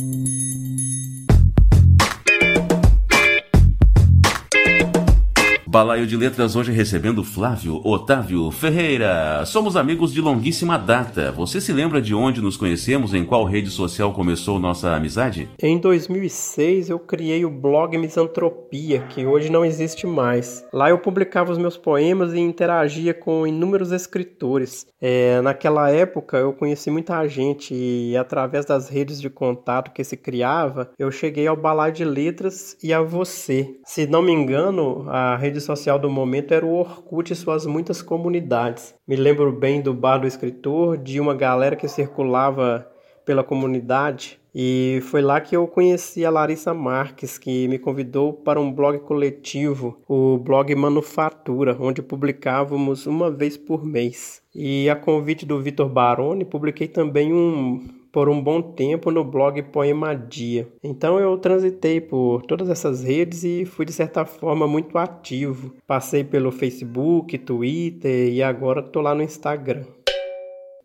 Balaio 5.70 6.08
de 6.08 6.18
Letras 6.18 6.56
hoje 6.56 6.72
recebendo 6.72 7.24
Flávio 7.24 7.80
Otávio 7.86 8.50
Ferreira. 8.50 9.46
Somos 9.46 9.78
amigos 9.78 10.12
de 10.12 10.20
longuíssima 10.20 10.80
data. 10.80 11.32
Você 11.32 11.62
se 11.62 11.72
lembra 11.72 12.02
de 12.02 12.16
onde 12.16 12.42
nos 12.42 12.58
conhecemos? 12.58 13.14
Em 13.14 13.24
qual 13.24 13.44
rede 13.44 13.70
social 13.70 14.12
começou 14.12 14.58
nossa 14.58 14.96
amizade? 14.96 15.48
Em 15.62 15.78
2006 15.78 16.90
eu 16.90 16.98
criei 16.98 17.46
o 17.46 17.52
blog 17.52 17.96
Misantropia, 18.00 19.02
que 19.10 19.28
hoje 19.28 19.52
não 19.52 19.64
existe 19.64 20.08
mais. 20.08 20.66
Lá 20.74 20.90
eu 20.90 20.98
publicava 20.98 21.52
os 21.52 21.60
meus 21.60 21.78
poemas 21.78 22.34
e 22.34 22.40
interagia 22.40 23.14
com 23.14 23.46
inúmeros 23.46 23.92
escritores. 23.92 24.88
É, 25.00 25.40
naquela 25.42 25.92
época 25.92 26.38
eu 26.38 26.52
conheci 26.52 26.90
muita 26.90 27.28
gente 27.28 27.76
e 27.76 28.18
através 28.18 28.66
das 28.66 28.90
redes 28.90 29.22
de 29.22 29.30
contato 29.30 29.92
que 29.92 30.04
se 30.04 30.18
criava, 30.18 30.90
eu 30.98 31.12
cheguei 31.12 31.46
ao 31.46 31.56
Balaio 31.56 31.94
de 31.94 32.04
Letras 32.04 32.76
e 32.82 32.92
a 32.92 33.04
você. 33.04 33.70
Se 33.86 34.08
não 34.08 34.24
me 34.24 34.32
engano, 34.32 35.06
a 35.08 35.38
rede 35.38 35.59
social 35.60 36.00
do 36.00 36.10
momento 36.10 36.54
era 36.54 36.66
o 36.66 36.74
Orkut 36.74 37.32
e 37.32 37.36
suas 37.36 37.66
muitas 37.66 38.02
comunidades. 38.02 38.96
Me 39.08 39.16
lembro 39.16 39.52
bem 39.52 39.82
do 39.82 39.94
bar 39.94 40.18
do 40.18 40.28
escritor, 40.28 40.98
de 40.98 41.20
uma 41.20 41.36
galera 41.36 41.76
que 41.76 41.88
circulava 41.88 42.88
pela 43.26 43.44
comunidade 43.44 44.40
e 44.54 45.00
foi 45.04 45.22
lá 45.22 45.40
que 45.40 45.56
eu 45.56 45.68
conheci 45.68 46.26
a 46.26 46.30
Larissa 46.30 46.74
Marques, 46.74 47.38
que 47.38 47.68
me 47.68 47.78
convidou 47.78 48.34
para 48.34 48.60
um 48.60 48.72
blog 48.72 49.00
coletivo, 49.00 50.00
o 50.08 50.38
blog 50.38 50.74
Manufatura, 50.74 51.78
onde 51.80 52.02
publicávamos 52.02 53.06
uma 53.06 53.30
vez 53.30 53.56
por 53.56 53.86
mês. 53.86 54.42
E 54.54 54.90
a 54.90 54.96
convite 54.96 55.46
do 55.46 55.62
Vitor 55.62 55.88
Baroni, 55.88 56.44
publiquei 56.44 56.88
também 56.88 57.32
um 57.32 57.88
por 58.12 58.30
um 58.30 58.42
bom 58.42 58.62
tempo 58.62 59.12
no 59.12 59.24
blog 59.24 59.62
Poemadia. 59.64 60.68
Então 60.84 61.20
eu 61.20 61.38
transitei 61.38 62.02
por 62.02 62.42
todas 62.44 62.70
essas 62.70 63.04
redes 63.04 63.44
e 63.44 63.66
fui 63.66 63.86
de 63.86 63.94
certa 63.94 64.26
forma 64.26 64.68
muito 64.68 64.98
ativo. 64.98 65.74
Passei 65.86 66.24
pelo 66.24 66.52
Facebook, 66.52 67.38
Twitter 67.38 68.30
e 68.34 68.42
agora 68.42 68.82
estou 68.82 69.02
lá 69.02 69.14
no 69.14 69.24
Instagram. 69.24 69.84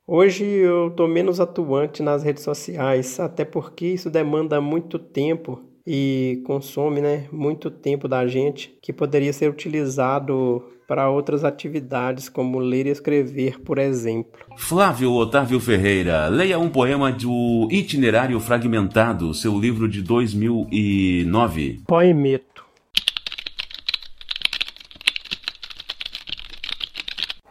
Hoje 0.07 0.45
eu 0.45 0.89
estou 0.89 1.09
menos 1.09 1.41
atuante 1.41 2.03
nas 2.03 2.23
redes 2.23 2.43
sociais, 2.43 3.19
até 3.19 3.43
porque 3.43 3.87
isso 3.87 4.11
demanda 4.11 4.61
muito 4.61 4.99
tempo 4.99 5.63
e 5.87 6.43
consome 6.45 7.01
né, 7.01 7.27
muito 7.33 7.71
tempo 7.71 8.07
da 8.07 8.27
gente 8.27 8.77
que 8.83 8.93
poderia 8.93 9.33
ser 9.33 9.51
utilizado 9.51 10.63
para 10.87 11.09
outras 11.11 11.45
atividades, 11.45 12.29
como 12.29 12.59
ler 12.59 12.87
e 12.87 12.91
escrever, 12.91 13.61
por 13.61 13.79
exemplo. 13.79 14.41
Flávio 14.57 15.13
Otávio 15.13 15.59
Ferreira, 15.61 16.29
leia 16.29 16.59
um 16.59 16.69
poema 16.69 17.11
do 17.11 17.69
Itinerário 17.71 18.39
Fragmentado, 18.41 19.33
seu 19.35 19.59
livro 19.59 19.89
de 19.89 20.03
2009. 20.03 21.83
Poemeto. 21.87 22.65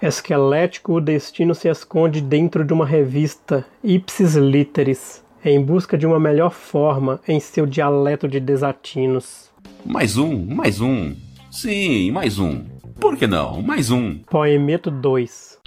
Esquelético, 0.02 0.96
o 0.96 1.02
destino 1.02 1.56
se 1.56 1.70
esconde 1.70 2.20
dentro 2.20 2.66
de 2.66 2.74
uma 2.74 2.86
revista, 2.86 3.66
ipsis 3.82 4.36
literis, 4.36 5.24
em 5.46 5.62
busca 5.64 5.98
de 5.98 6.06
uma 6.06 6.20
melhor 6.20 6.52
forma 6.52 7.22
em 7.26 7.40
seu 7.40 7.66
dialeto 7.66 8.28
de 8.28 8.40
desatinos. 8.42 9.50
Mais 9.86 10.18
um, 10.18 10.46
mais 10.46 10.82
um. 10.82 11.16
Sim, 11.50 12.12
mais 12.12 12.38
um. 12.38 12.73
Por 13.04 13.18
que 13.18 13.28
não? 13.28 13.62
Mais 13.62 13.92
um. 13.92 14.20
Poemeto 14.20 14.90
2. 14.90 15.60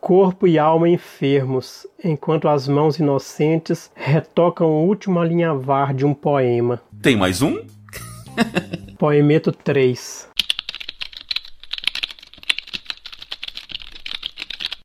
corpo 0.00 0.46
e 0.46 0.56
alma 0.56 0.88
enfermos, 0.88 1.84
enquanto 2.04 2.46
as 2.46 2.68
mãos 2.68 3.00
inocentes 3.00 3.90
retocam 3.92 4.68
o 4.68 4.86
último 4.86 5.18
alinhavar 5.18 5.92
de 5.92 6.06
um 6.06 6.14
poema. 6.14 6.80
Tem 7.02 7.16
mais 7.16 7.42
um? 7.42 7.60
Poemeto 8.96 9.50
3 9.50 10.28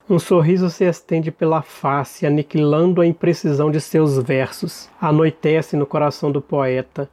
Um 0.10 0.18
sorriso 0.18 0.72
se 0.72 0.86
estende 0.86 1.30
pela 1.30 1.62
face, 1.62 2.26
aniquilando 2.26 3.00
a 3.00 3.06
imprecisão 3.06 3.70
de 3.70 3.80
seus 3.80 4.18
versos. 4.18 4.90
Anoitece 5.00 5.78
no 5.78 5.86
coração 5.86 6.32
do 6.32 6.42
poeta, 6.42 7.08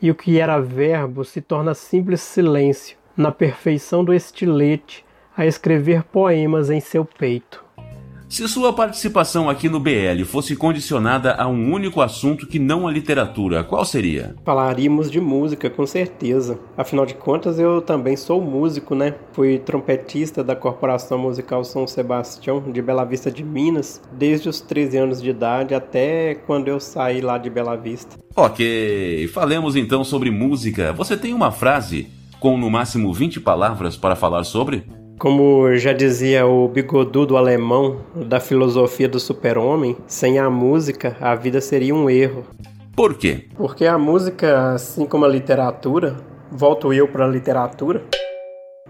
e 0.00 0.10
o 0.10 0.14
que 0.14 0.38
era 0.38 0.60
verbo 0.60 1.24
se 1.24 1.40
torna 1.40 1.74
simples 1.74 2.20
silêncio, 2.20 2.96
na 3.16 3.30
perfeição 3.30 4.04
do 4.04 4.14
estilete, 4.14 5.04
a 5.36 5.46
escrever 5.46 6.02
poemas 6.04 6.70
em 6.70 6.80
seu 6.80 7.04
peito. 7.04 7.64
Se 8.30 8.46
sua 8.46 8.72
participação 8.72 9.50
aqui 9.50 9.68
no 9.68 9.80
BL 9.80 10.24
fosse 10.24 10.54
condicionada 10.54 11.34
a 11.34 11.48
um 11.48 11.72
único 11.72 12.00
assunto 12.00 12.46
que 12.46 12.60
não 12.60 12.86
a 12.86 12.90
literatura, 12.92 13.64
qual 13.64 13.84
seria? 13.84 14.36
Falaríamos 14.44 15.10
de 15.10 15.20
música, 15.20 15.68
com 15.68 15.84
certeza. 15.84 16.56
Afinal 16.76 17.04
de 17.04 17.14
contas, 17.14 17.58
eu 17.58 17.82
também 17.82 18.16
sou 18.16 18.40
músico, 18.40 18.94
né? 18.94 19.16
Fui 19.32 19.58
trompetista 19.58 20.44
da 20.44 20.54
Corporação 20.54 21.18
Musical 21.18 21.64
São 21.64 21.88
Sebastião, 21.88 22.62
de 22.70 22.80
Bela 22.80 23.04
Vista 23.04 23.32
de 23.32 23.42
Minas, 23.42 24.00
desde 24.12 24.48
os 24.48 24.60
13 24.60 24.96
anos 24.96 25.20
de 25.20 25.30
idade 25.30 25.74
até 25.74 26.36
quando 26.46 26.68
eu 26.68 26.78
saí 26.78 27.20
lá 27.20 27.36
de 27.36 27.50
Bela 27.50 27.74
Vista. 27.74 28.16
Ok, 28.36 29.26
falemos 29.34 29.74
então 29.74 30.04
sobre 30.04 30.30
música. 30.30 30.92
Você 30.92 31.16
tem 31.16 31.34
uma 31.34 31.50
frase 31.50 32.06
com 32.38 32.56
no 32.56 32.70
máximo 32.70 33.12
20 33.12 33.40
palavras 33.40 33.96
para 33.96 34.14
falar 34.14 34.44
sobre? 34.44 34.84
Como 35.20 35.76
já 35.76 35.92
dizia 35.92 36.46
o 36.46 36.66
bigodudo 36.66 37.36
alemão 37.36 37.98
da 38.14 38.40
filosofia 38.40 39.06
do 39.06 39.20
super-homem, 39.20 39.94
sem 40.06 40.38
a 40.38 40.48
música 40.48 41.14
a 41.20 41.34
vida 41.34 41.60
seria 41.60 41.94
um 41.94 42.08
erro. 42.08 42.42
Por 42.96 43.12
quê? 43.12 43.44
Porque 43.54 43.84
a 43.84 43.98
música, 43.98 44.72
assim 44.72 45.04
como 45.04 45.26
a 45.26 45.28
literatura, 45.28 46.16
volto 46.50 46.90
eu 46.90 47.06
para 47.06 47.26
a 47.26 47.28
literatura, 47.28 48.02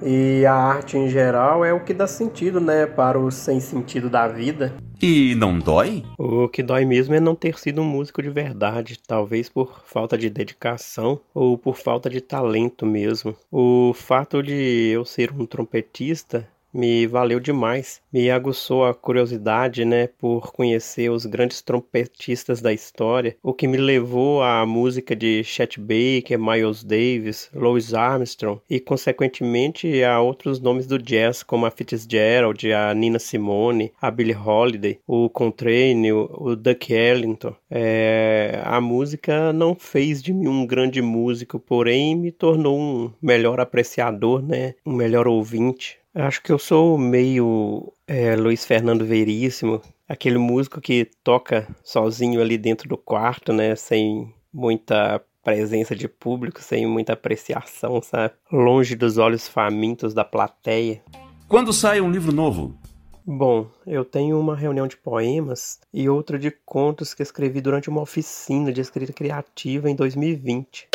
e 0.03 0.45
a 0.47 0.55
arte 0.55 0.97
em 0.97 1.09
geral 1.09 1.65
é 1.65 1.73
o 1.73 1.85
que 1.85 1.95
dá 1.95 2.07
sentido, 2.07 2.61
né, 2.61 2.87
para 2.87 3.19
o 3.19 3.31
sem 3.31 3.61
sentido 3.61 4.09
da 4.09 4.27
vida. 4.29 4.73
E 5.03 5.35
não 5.35 5.59
dói? 5.59 6.05
O 6.19 6.49
que 6.49 6.63
dói 6.63 6.85
mesmo 6.85 7.15
é 7.15 7.21
não 7.21 7.35
ter 7.35 7.59
sido 7.59 7.81
um 7.81 7.85
músico 7.85 8.23
de 8.23 8.29
verdade, 8.29 8.99
talvez 9.07 9.49
por 9.49 9.83
falta 9.87 10.19
de 10.19 10.29
dedicação 10.29 11.21
ou 11.33 11.57
por 11.57 11.77
falta 11.77 12.11
de 12.11 12.21
talento 12.21 12.85
mesmo. 12.85 13.35
O 13.51 13.93
fato 13.95 14.43
de 14.43 14.91
eu 14.93 15.05
ser 15.05 15.33
um 15.33 15.47
trompetista 15.47 16.47
me 16.73 17.07
valeu 17.07 17.41
demais. 17.41 18.01
Me 18.13 18.31
aguçou 18.31 18.85
a 18.85 18.95
curiosidade, 18.95 19.85
né, 19.85 20.07
por 20.07 20.53
conhecer 20.53 21.11
os 21.11 21.27
grandes 21.27 21.63
trompetistas 21.63 22.61
da 22.61 22.73
história, 22.73 23.37
o 23.43 23.53
que 23.53 23.67
me 23.67 23.77
levou 23.77 24.43
à 24.43 24.65
música 24.67 25.15
de 25.15 25.45
Chet 25.45 25.79
Baker, 25.79 26.39
Miles 26.39 26.83
Davis, 26.83 27.51
Louis 27.55 27.95
Armstrong 27.95 28.61
e, 28.69 28.81
consequentemente, 28.81 30.03
a 30.03 30.21
outros 30.21 30.61
nomes 30.61 30.87
do 30.87 30.99
jazz, 30.99 31.43
como 31.43 31.67
a 31.67 31.71
Fitzgerald, 31.71 32.73
a 32.73 32.93
Nina 32.95 33.19
Simone, 33.19 33.93
a 34.01 34.11
Billie 34.11 34.35
Holiday, 34.35 34.99
o 35.07 35.29
Coltrane, 35.29 36.13
o 36.13 36.57
Duke 36.57 36.93
Ellington. 36.93 37.55
É, 37.71 38.61
a 38.65 38.81
música 38.81 39.53
não 39.53 39.75
fez 39.75 40.23
de 40.23 40.33
mim 40.33 40.49
um 40.49 40.67
grande 40.67 41.01
músico, 41.01 41.59
porém 41.59 42.17
me 42.17 42.33
tornou 42.33 42.79
um 42.79 43.13
melhor 43.23 43.61
apreciador, 43.61 44.43
né, 44.43 44.75
um 44.85 44.93
melhor 44.93 45.29
ouvinte. 45.29 46.00
Acho 46.15 46.43
que 46.43 46.51
eu 46.51 46.59
sou 46.59 46.99
meio 46.99 47.93
é, 48.07 48.35
Luiz 48.35 48.65
Fernando 48.65 49.05
Veríssimo, 49.05 49.81
aquele 50.09 50.39
músico 50.39 50.81
que 50.81 51.09
toca 51.23 51.69
sozinho 51.85 52.41
ali 52.41 52.59
dentro 52.59 52.89
do 52.89 52.97
quarto, 52.97 53.53
né? 53.53 53.77
Sem 53.77 54.35
muita 54.53 55.23
presença 55.43 55.95
de 55.95 56.09
público, 56.09 56.61
sem 56.61 56.85
muita 56.85 57.13
apreciação, 57.13 58.03
sabe? 58.03 58.35
Longe 58.51 58.97
dos 58.97 59.19
olhos 59.19 59.47
famintos 59.47 60.13
da 60.13 60.25
plateia. 60.25 61.01
Quando 61.47 61.73
sai 61.73 62.01
um 62.01 62.11
livro 62.11 62.33
novo? 62.33 62.77
Bom, 63.25 63.69
eu 63.87 64.05
tenho 64.05 64.41
uma 64.41 64.57
reunião 64.57 64.89
de 64.89 64.97
poemas 64.97 65.79
e 65.95 66.09
outra 66.09 66.37
de 66.37 66.51
contos 66.51 67.15
que 67.15 67.23
escrevi 67.23 67.61
durante 67.61 67.89
uma 67.89 68.01
oficina 68.01 68.73
de 68.73 68.81
escrita 68.81 69.13
criativa 69.13 69.89
em 69.89 69.95
2020 69.95 70.89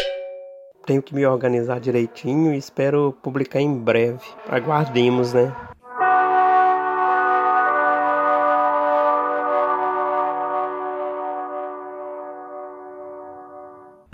tenho 0.86 1.02
que 1.02 1.16
me 1.16 1.26
organizar 1.26 1.80
direitinho 1.80 2.54
e 2.54 2.58
espero 2.58 3.16
publicar 3.22 3.60
em 3.60 3.78
breve. 3.78 4.20
Aguardemos, 4.48 5.34
né? 5.34 5.54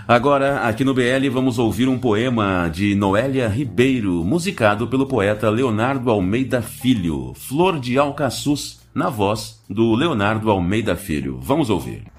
Agora, 0.06 0.68
aqui 0.68 0.84
no 0.84 0.92
BL, 0.92 1.30
vamos 1.30 1.58
ouvir 1.58 1.88
um 1.88 1.98
poema 1.98 2.68
de 2.68 2.94
Noélia 2.94 3.48
Ribeiro, 3.48 4.24
musicado 4.24 4.86
pelo 4.88 5.06
poeta 5.06 5.48
Leonardo 5.48 6.10
Almeida 6.10 6.60
Filho, 6.60 7.32
Flor 7.34 7.78
de 7.78 7.96
Alcaçuz, 7.96 8.82
na 8.94 9.08
voz 9.08 9.62
do 9.70 9.94
Leonardo 9.94 10.50
Almeida 10.50 10.96
Filho. 10.96 11.38
Vamos 11.40 11.70
ouvir. 11.70 12.11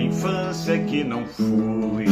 Infância 0.00 0.78
que 0.84 1.04
não 1.04 1.24
foi. 1.26 2.06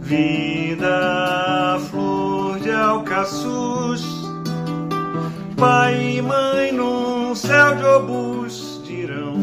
Vida, 0.00 1.78
flor 1.90 2.60
de 2.60 2.70
alcaçuz, 2.70 4.04
pai 5.56 6.16
e 6.16 6.22
mãe 6.22 6.72
num 6.72 7.34
céu 7.34 7.74
de 7.74 7.84
obus 7.84 8.82
dirão: 8.86 9.34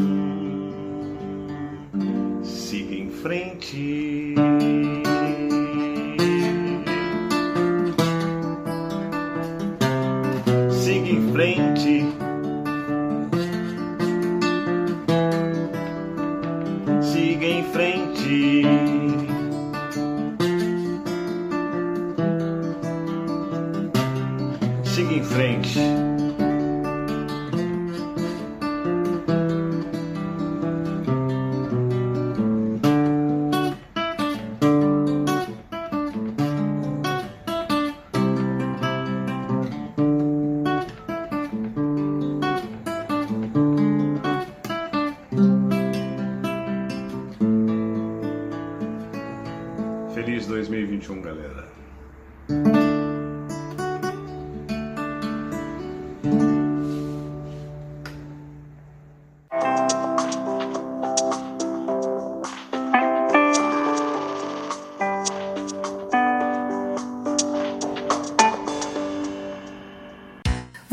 siga 2.43 2.95
em 2.95 3.09
frente. 3.09 3.50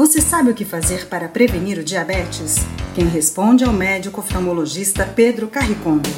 Você 0.09 0.23
sabe 0.23 0.51
o 0.51 0.55
que 0.55 0.65
fazer 0.65 1.07
para 1.07 1.29
prevenir 1.29 1.79
o 1.79 1.85
diabetes? 1.85 2.57
Quem 2.95 3.07
responde 3.07 3.63
é 3.63 3.69
o 3.69 3.73
médico 3.75 4.23
oftalmologista 4.23 5.05
Pedro 5.05 5.49
Carricondo. 5.49 6.09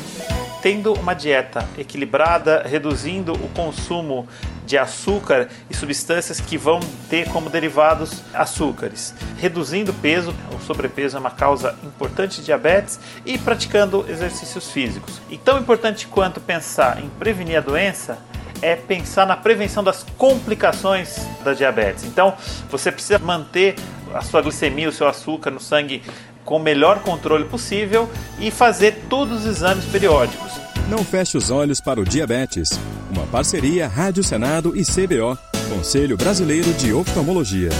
Tendo 0.62 0.92
uma 0.92 1.12
dieta 1.12 1.68
equilibrada, 1.76 2.62
reduzindo 2.62 3.32
o 3.32 3.48
consumo 3.48 4.28
de 4.64 4.78
açúcar 4.78 5.48
e 5.68 5.74
substâncias 5.74 6.40
que 6.40 6.56
vão 6.56 6.78
ter 7.08 7.28
como 7.30 7.50
derivados 7.50 8.22
açúcares, 8.32 9.12
reduzindo 9.38 9.90
o 9.90 9.94
peso, 9.94 10.32
o 10.56 10.64
sobrepeso 10.64 11.16
é 11.16 11.20
uma 11.20 11.32
causa 11.32 11.76
importante 11.82 12.36
de 12.36 12.44
diabetes 12.44 13.00
e 13.26 13.36
praticando 13.38 14.06
exercícios 14.08 14.70
físicos. 14.70 15.20
E 15.28 15.36
tão 15.36 15.58
importante 15.58 16.06
quanto 16.06 16.40
pensar 16.40 17.02
em 17.02 17.08
prevenir 17.18 17.58
a 17.58 17.60
doença 17.60 18.18
é 18.62 18.76
pensar 18.76 19.26
na 19.26 19.36
prevenção 19.36 19.82
das 19.82 20.04
complicações 20.16 21.16
da 21.44 21.52
diabetes. 21.52 22.04
Então, 22.04 22.34
você 22.70 22.92
precisa 22.92 23.18
manter 23.18 23.76
a 24.14 24.22
sua 24.22 24.42
glicemia, 24.42 24.88
o 24.88 24.92
seu 24.92 25.08
açúcar 25.08 25.50
no 25.50 25.60
sangue 25.60 26.02
com 26.44 26.56
o 26.56 26.60
melhor 26.60 27.00
controle 27.00 27.44
possível 27.44 28.10
e 28.38 28.50
fazer 28.50 29.04
todos 29.08 29.40
os 29.40 29.46
exames 29.46 29.84
periódicos. 29.84 30.52
Não 30.88 31.04
feche 31.04 31.36
os 31.36 31.50
olhos 31.50 31.80
para 31.80 32.00
o 32.00 32.04
diabetes. 32.04 32.70
Uma 33.10 33.26
parceria 33.26 33.86
Rádio 33.86 34.24
Senado 34.24 34.76
e 34.76 34.84
CBO, 34.84 35.38
Conselho 35.68 36.16
Brasileiro 36.16 36.72
de 36.74 36.92
Oftalmologia. 36.92 37.70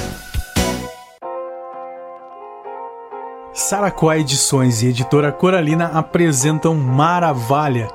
Saracuá 3.60 4.18
Edições 4.18 4.82
e 4.82 4.86
Editora 4.86 5.30
Coralina 5.30 5.88
apresentam 5.88 6.74
Maravalha, 6.74 7.88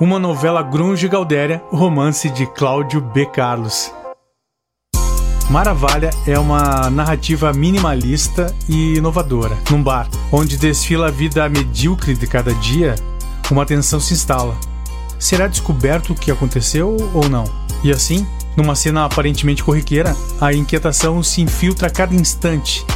uma 0.00 0.16
novela 0.16 0.62
grunge 0.62 1.08
galdéria, 1.08 1.60
romance 1.70 2.30
de 2.30 2.46
Cláudio 2.46 3.00
B. 3.00 3.26
Carlos. 3.26 3.92
Maravalha 5.50 6.10
é 6.24 6.38
uma 6.38 6.88
narrativa 6.88 7.52
minimalista 7.52 8.54
e 8.68 8.94
inovadora. 8.98 9.58
Num 9.68 9.82
bar, 9.82 10.08
onde 10.30 10.56
desfila 10.56 11.08
a 11.08 11.10
vida 11.10 11.48
medíocre 11.48 12.14
de 12.14 12.26
cada 12.28 12.54
dia, 12.54 12.94
uma 13.50 13.66
tensão 13.66 13.98
se 13.98 14.14
instala. 14.14 14.56
Será 15.18 15.48
descoberto 15.48 16.12
o 16.12 16.14
que 16.14 16.30
aconteceu 16.30 16.96
ou 17.12 17.28
não? 17.28 17.44
E 17.82 17.90
assim, 17.90 18.24
numa 18.56 18.76
cena 18.76 19.04
aparentemente 19.04 19.64
corriqueira, 19.64 20.16
a 20.40 20.52
inquietação 20.54 21.24
se 21.24 21.42
infiltra 21.42 21.88
a 21.88 21.90
cada 21.90 22.14
instante, 22.14 22.86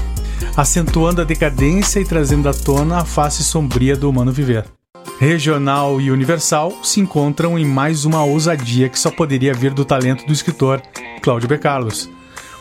acentuando 0.56 1.20
a 1.20 1.24
decadência 1.24 2.00
e 2.00 2.04
trazendo 2.04 2.48
à 2.48 2.54
tona 2.54 2.98
a 2.98 3.04
face 3.04 3.42
sombria 3.42 3.96
do 3.96 4.08
humano 4.08 4.32
viver. 4.32 4.64
Regional 5.18 6.00
e 6.00 6.10
Universal 6.10 6.72
se 6.82 7.00
encontram 7.00 7.58
em 7.58 7.64
mais 7.64 8.04
uma 8.04 8.24
ousadia 8.24 8.88
que 8.88 8.98
só 8.98 9.10
poderia 9.10 9.54
vir 9.54 9.72
do 9.72 9.84
talento 9.84 10.26
do 10.26 10.32
escritor 10.32 10.82
Cláudio 11.22 11.48
B. 11.48 11.58
Carlos. 11.58 12.10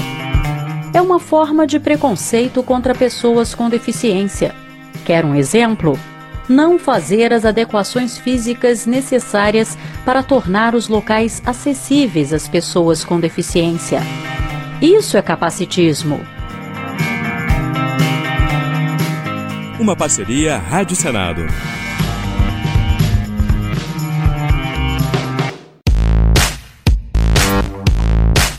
É 0.92 1.00
uma 1.00 1.18
forma 1.18 1.66
de 1.66 1.80
preconceito 1.80 2.62
contra 2.62 2.94
pessoas 2.94 3.54
com 3.54 3.70
deficiência. 3.70 4.54
Quer 5.04 5.24
um 5.24 5.34
exemplo? 5.34 5.98
Não 6.48 6.78
fazer 6.78 7.32
as 7.32 7.44
adequações 7.44 8.18
físicas 8.18 8.86
necessárias 8.86 9.78
para 10.04 10.22
tornar 10.22 10.74
os 10.74 10.88
locais 10.88 11.42
acessíveis 11.44 12.32
às 12.32 12.46
pessoas 12.46 13.04
com 13.04 13.18
deficiência. 13.18 14.00
Isso 14.80 15.16
é 15.16 15.22
capacitismo. 15.22 16.20
Uma 19.80 19.96
parceria 19.96 20.58
Rádio 20.58 20.96
Senado. 20.96 21.46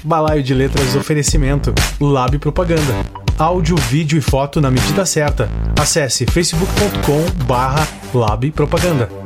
Balaio 0.03 0.43
de 0.43 0.53
Letras 0.53 0.95
Oferecimento 0.95 1.73
Lab 1.99 2.37
Propaganda. 2.37 3.24
Áudio, 3.37 3.75
vídeo 3.75 4.17
e 4.17 4.21
foto 4.21 4.61
na 4.61 4.71
medida 4.71 5.05
certa. 5.05 5.49
Acesse 5.77 6.25
facebook.com 6.25 7.43
barra 7.45 7.85
Lab 8.13 8.49
Propaganda. 8.51 9.24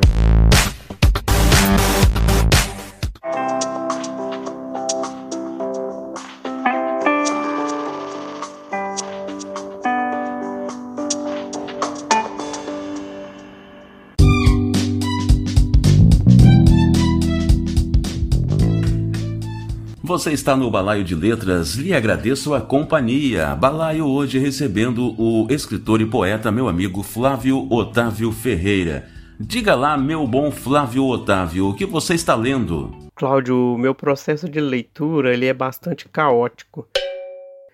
Você 20.20 20.32
está 20.32 20.54
no 20.54 20.70
Balaio 20.70 21.02
de 21.02 21.14
Letras, 21.14 21.76
lhe 21.76 21.94
agradeço 21.94 22.52
a 22.52 22.60
companhia. 22.60 23.54
Balaio 23.54 24.06
hoje 24.06 24.38
recebendo 24.38 25.18
o 25.18 25.46
escritor 25.48 26.02
e 26.02 26.04
poeta, 26.04 26.52
meu 26.52 26.68
amigo 26.68 27.02
Flávio 27.02 27.66
Otávio 27.72 28.30
Ferreira. 28.30 29.08
Diga 29.40 29.74
lá, 29.74 29.96
meu 29.96 30.26
bom 30.26 30.50
Flávio 30.50 31.06
Otávio, 31.06 31.70
o 31.70 31.74
que 31.74 31.86
você 31.86 32.12
está 32.12 32.34
lendo? 32.34 32.94
Cláudio, 33.14 33.78
meu 33.78 33.94
processo 33.94 34.46
de 34.46 34.60
leitura 34.60 35.32
ele 35.32 35.46
é 35.46 35.54
bastante 35.54 36.06
caótico. 36.06 36.86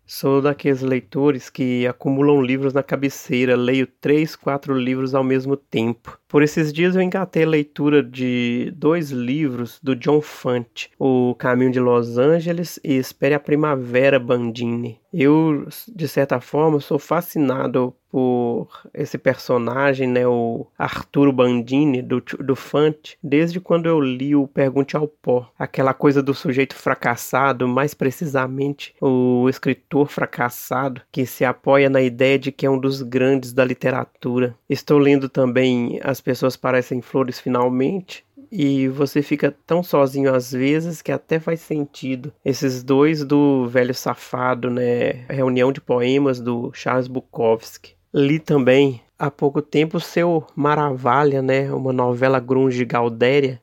Sou 0.07 0.41
daqueles 0.41 0.83
leitores 0.83 1.51
que 1.51 1.85
acumulam 1.85 2.41
livros 2.41 2.73
na 2.73 2.81
cabeceira, 2.85 3.57
leio 3.57 3.89
três, 4.01 4.37
quatro 4.37 4.73
livros 4.73 5.17
ao 5.17 5.25
mesmo 5.25 5.57
tempo. 5.57 6.17
Por 6.29 6.43
esses 6.43 6.73
dias 6.73 6.97
eu 6.97 7.03
engatei 7.03 7.45
a 7.45 7.49
leitura 7.49 8.03
de 8.03 8.73
dois 8.77 9.11
livros 9.11 9.79
do 9.81 9.95
John 9.95 10.21
Fante, 10.21 10.91
O 10.99 11.35
Caminho 11.37 11.71
de 11.71 11.79
Los 11.79 12.19
Angeles 12.19 12.81
e 12.83 12.95
Espere 12.95 13.35
a 13.35 13.41
Primavera 13.41 14.19
Bandini. 14.19 15.01
Eu, 15.13 15.67
de 15.89 16.09
certa 16.09 16.41
forma, 16.41 16.79
sou 16.79 16.99
fascinado 16.99 17.95
por 18.11 18.69
esse 18.95 19.19
personagem, 19.19 20.09
né, 20.09 20.27
o 20.27 20.67
Arturo 20.79 21.33
Bandini, 21.33 22.01
do, 22.03 22.23
do 22.41 22.57
Fante, 22.57 23.19
desde 23.23 23.61
quando 23.61 23.87
eu 23.87 24.01
li 24.01 24.35
o 24.35 24.47
Pergunte 24.47 24.97
ao 24.97 25.09
Pó. 25.09 25.51
Aquela 25.59 25.93
coisa 25.93 26.23
do 26.23 26.33
sujeito 26.33 26.75
fracassado, 26.75 27.67
mais 27.67 27.95
precisamente 27.95 28.95
o 29.01 29.49
escritor 29.49 30.09
fracassado, 30.09 31.01
que 31.13 31.27
se 31.27 31.45
apoia 31.45 31.91
na 31.91 32.01
ideia 32.01 32.39
de 32.39 32.53
que 32.53 32.65
é 32.67 32.71
um 32.71 32.79
dos 32.79 33.03
grandes 33.03 33.53
da 33.53 33.65
literatura. 33.65 34.55
Estou 34.69 34.99
lendo 34.99 35.29
também 35.29 35.99
As 36.17 36.21
Pessoas 36.23 36.57
Parecem 36.57 37.03
Flores 37.03 37.39
Finalmente, 37.39 38.25
e 38.51 38.89
você 38.89 39.21
fica 39.21 39.55
tão 39.67 39.83
sozinho 39.83 40.35
às 40.35 40.51
vezes 40.51 41.03
que 41.03 41.13
até 41.13 41.39
faz 41.39 41.61
sentido. 41.61 42.33
Esses 42.43 42.83
dois 42.83 43.23
do 43.23 43.69
Velho 43.69 43.93
Safado, 43.93 44.71
né? 44.71 45.27
Reunião 45.29 45.71
de 45.71 45.79
Poemas 45.79 46.41
do 46.41 46.73
Charles 46.73 47.07
Bukowski. 47.07 47.95
Li 48.15 48.39
também 48.39 49.03
há 49.19 49.31
pouco 49.31 49.61
tempo 49.61 50.01
seu 50.01 50.47
Maravalha, 50.57 51.43
né? 51.43 51.71
Uma 51.71 51.93
novela 51.93 52.41
grunge 52.41 52.83
Galdéria. 52.87 53.61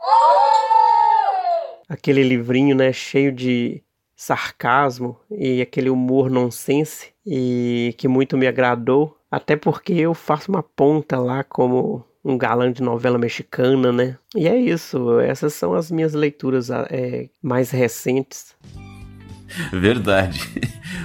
Aquele 1.89 2.21
livrinho, 2.21 2.75
né? 2.75 2.93
Cheio 2.93 3.31
de 3.31 3.81
sarcasmo 4.15 5.17
e 5.31 5.59
aquele 5.59 5.89
humor 5.89 6.29
nonsense 6.29 7.13
e 7.25 7.95
que 7.97 8.07
muito 8.07 8.37
me 8.37 8.45
agradou. 8.45 9.17
Até 9.31 9.55
porque 9.55 9.93
eu 9.93 10.13
faço 10.13 10.51
uma 10.51 10.61
ponta 10.61 11.17
lá 11.17 11.43
como 11.43 12.05
um 12.23 12.37
galã 12.37 12.71
de 12.71 12.81
novela 12.81 13.17
mexicana, 13.17 13.91
né? 13.91 14.17
E 14.35 14.47
é 14.47 14.55
isso, 14.57 15.19
essas 15.19 15.53
são 15.53 15.73
as 15.73 15.91
minhas 15.91 16.13
leituras 16.13 16.69
é, 16.69 17.29
mais 17.41 17.69
recentes. 17.71 18.55
Verdade. 19.71 20.39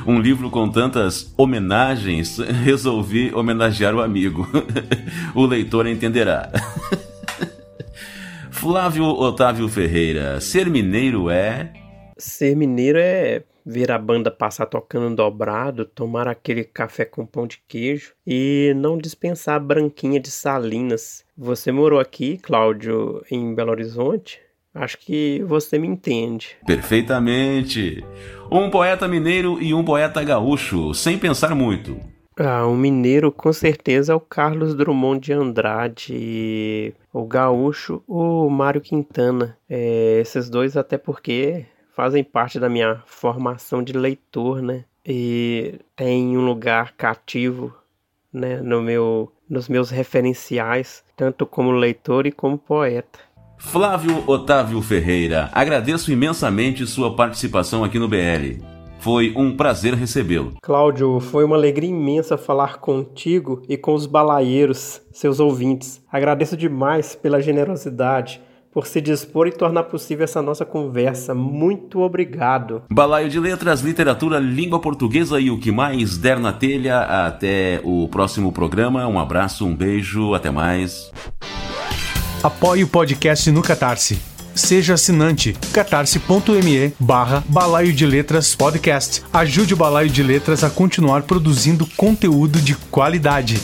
Um 0.07 0.21
livro 0.21 0.49
com 0.49 0.69
tantas 0.69 1.33
homenagens, 1.37 2.39
resolvi 2.65 3.35
homenagear 3.35 3.95
o 3.95 4.01
amigo. 4.01 4.47
O 5.35 5.45
leitor 5.45 5.87
entenderá. 5.87 6.51
Flávio 8.51 9.05
Otávio 9.05 9.69
Ferreira, 9.69 10.41
ser 10.41 10.69
mineiro 10.69 11.31
é. 11.31 11.73
Ser 12.17 12.57
mineiro 12.57 12.99
é 12.99 13.43
ver 13.69 13.93
a 13.93 13.99
banda 13.99 14.31
passar 14.31 14.65
tocando 14.65 15.15
dobrado, 15.15 15.85
tomar 15.85 16.27
aquele 16.27 16.65
café 16.65 17.05
com 17.05 17.27
pão 17.27 17.47
de 17.47 17.61
queijo 17.69 18.15
e 18.27 18.73
não 18.75 18.97
dispensar 18.97 19.57
a 19.57 19.61
branquinha 19.61 20.19
de 20.19 20.31
Salinas. 20.31 21.23
Você 21.37 21.71
morou 21.71 22.01
aqui, 22.01 22.39
Cláudio, 22.39 23.23
em 23.31 23.55
Belo 23.55 23.71
Horizonte? 23.71 24.41
Acho 24.75 24.97
que 24.99 25.45
você 25.47 25.79
me 25.79 25.87
entende. 25.87 26.57
Perfeitamente. 26.67 28.03
Um 28.51 28.71
poeta 28.71 29.07
mineiro 29.07 29.61
e 29.61 29.75
um 29.75 29.85
poeta 29.85 30.25
gaúcho, 30.25 30.95
sem 30.95 31.19
pensar 31.19 31.55
muito. 31.55 32.01
Ah, 32.39 32.67
um 32.67 32.77
mineiro 32.77 33.31
com 33.31 33.53
certeza 33.53 34.13
é 34.13 34.17
o 34.17 34.21
Carlos 34.21 34.75
Drummond 34.75 35.21
de 35.21 35.33
Andrade 35.33 36.15
e 36.15 36.95
o 37.13 37.27
gaúcho 37.27 38.03
o 38.07 38.49
Mário 38.49 38.81
Quintana. 38.81 39.59
É, 39.69 40.21
esses 40.21 40.49
dois 40.49 40.77
até 40.77 40.97
porque 40.97 41.67
fazem 41.99 42.23
parte 42.23 42.61
da 42.61 42.69
minha 42.69 43.03
formação 43.07 43.83
de 43.83 43.93
leitor, 43.93 44.63
né? 44.63 44.85
E 45.05 45.81
tem 45.97 46.39
um 46.39 46.47
lugar 46.47 46.93
cativo 46.97 47.75
né, 48.33 48.61
no 48.63 48.81
meu, 48.81 49.33
nos 49.51 49.69
meus 49.69 49.91
referenciais, 49.91 51.03
tanto 51.17 51.45
como 51.45 51.73
leitor 51.73 52.25
e 52.25 52.31
como 52.31 52.57
poeta. 52.57 53.19
Flávio 53.59 54.23
Otávio 54.29 54.81
Ferreira, 54.81 55.51
agradeço 55.53 56.13
imensamente 56.13 56.87
sua 56.87 57.17
participação 57.17 57.83
aqui 57.83 57.99
no 57.99 58.07
BL. 58.07 58.63
Foi 59.01 59.35
um 59.37 59.57
prazer 59.57 59.95
recebê-lo. 59.95 60.53
Cláudio, 60.63 61.19
foi 61.19 61.43
uma 61.43 61.57
alegria 61.57 61.91
imensa 61.91 62.39
falar 62.39 62.79
contigo 62.79 63.61
e 63.69 63.77
com 63.77 63.93
os 63.93 64.07
balaieiros, 64.07 65.03
seus 65.11 65.41
ouvintes. 65.41 66.01
Agradeço 66.13 66.57
demais 66.57 67.17
pela 67.17 67.43
generosidade, 67.43 68.41
por 68.79 68.87
se 68.87 69.01
dispor 69.01 69.49
e 69.49 69.51
tornar 69.51 69.83
possível 69.83 70.23
essa 70.23 70.41
nossa 70.41 70.65
conversa. 70.65 71.35
Muito 71.35 71.99
obrigado. 71.99 72.81
Balaio 72.89 73.29
de 73.29 73.41
Letras, 73.41 73.81
Literatura, 73.81 74.39
Língua 74.39 74.79
Portuguesa 74.79 75.41
e 75.41 75.51
o 75.51 75.59
que 75.59 75.73
mais 75.73 76.17
der 76.17 76.39
na 76.39 76.53
telha. 76.53 77.01
Até 77.01 77.81
o 77.83 78.07
próximo 78.07 78.53
programa. 78.53 79.05
Um 79.09 79.19
abraço, 79.19 79.67
um 79.67 79.75
beijo, 79.75 80.33
até 80.33 80.53
mais. 80.53 81.11
Apoie 82.41 82.85
o 82.85 82.87
podcast 82.87 83.51
no 83.51 83.63
Catarse. 83.63 84.17
Seja 84.55 84.95
assinante 84.95 85.57
catarse.me 85.73 86.93
barra 87.01 87.43
Balaio 87.49 87.93
de 87.93 88.07
Letras 88.07 88.55
Podcast. 88.55 89.25
Ajude 89.33 89.75
o 89.75 89.77
Balaio 89.77 90.09
de 90.09 90.23
Letras 90.23 90.63
a 90.63 90.71
continuar 90.71 91.25
produzindo 91.25 91.85
conteúdo 91.97 92.61
de 92.61 92.77
qualidade. 92.77 93.61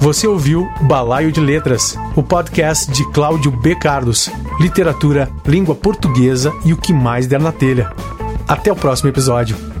Você 0.00 0.26
ouviu 0.26 0.68
Balaio 0.80 1.30
de 1.30 1.40
Letras, 1.40 1.96
o 2.16 2.22
podcast 2.22 2.90
de 2.90 3.08
Cláudio 3.12 3.52
B. 3.52 3.76
Carlos, 3.76 4.28
literatura, 4.58 5.30
língua 5.46 5.76
portuguesa 5.76 6.52
e 6.64 6.72
o 6.72 6.76
que 6.76 6.92
mais 6.92 7.28
der 7.28 7.38
na 7.38 7.52
telha. 7.52 7.92
Até 8.48 8.72
o 8.72 8.76
próximo 8.76 9.08
episódio. 9.08 9.77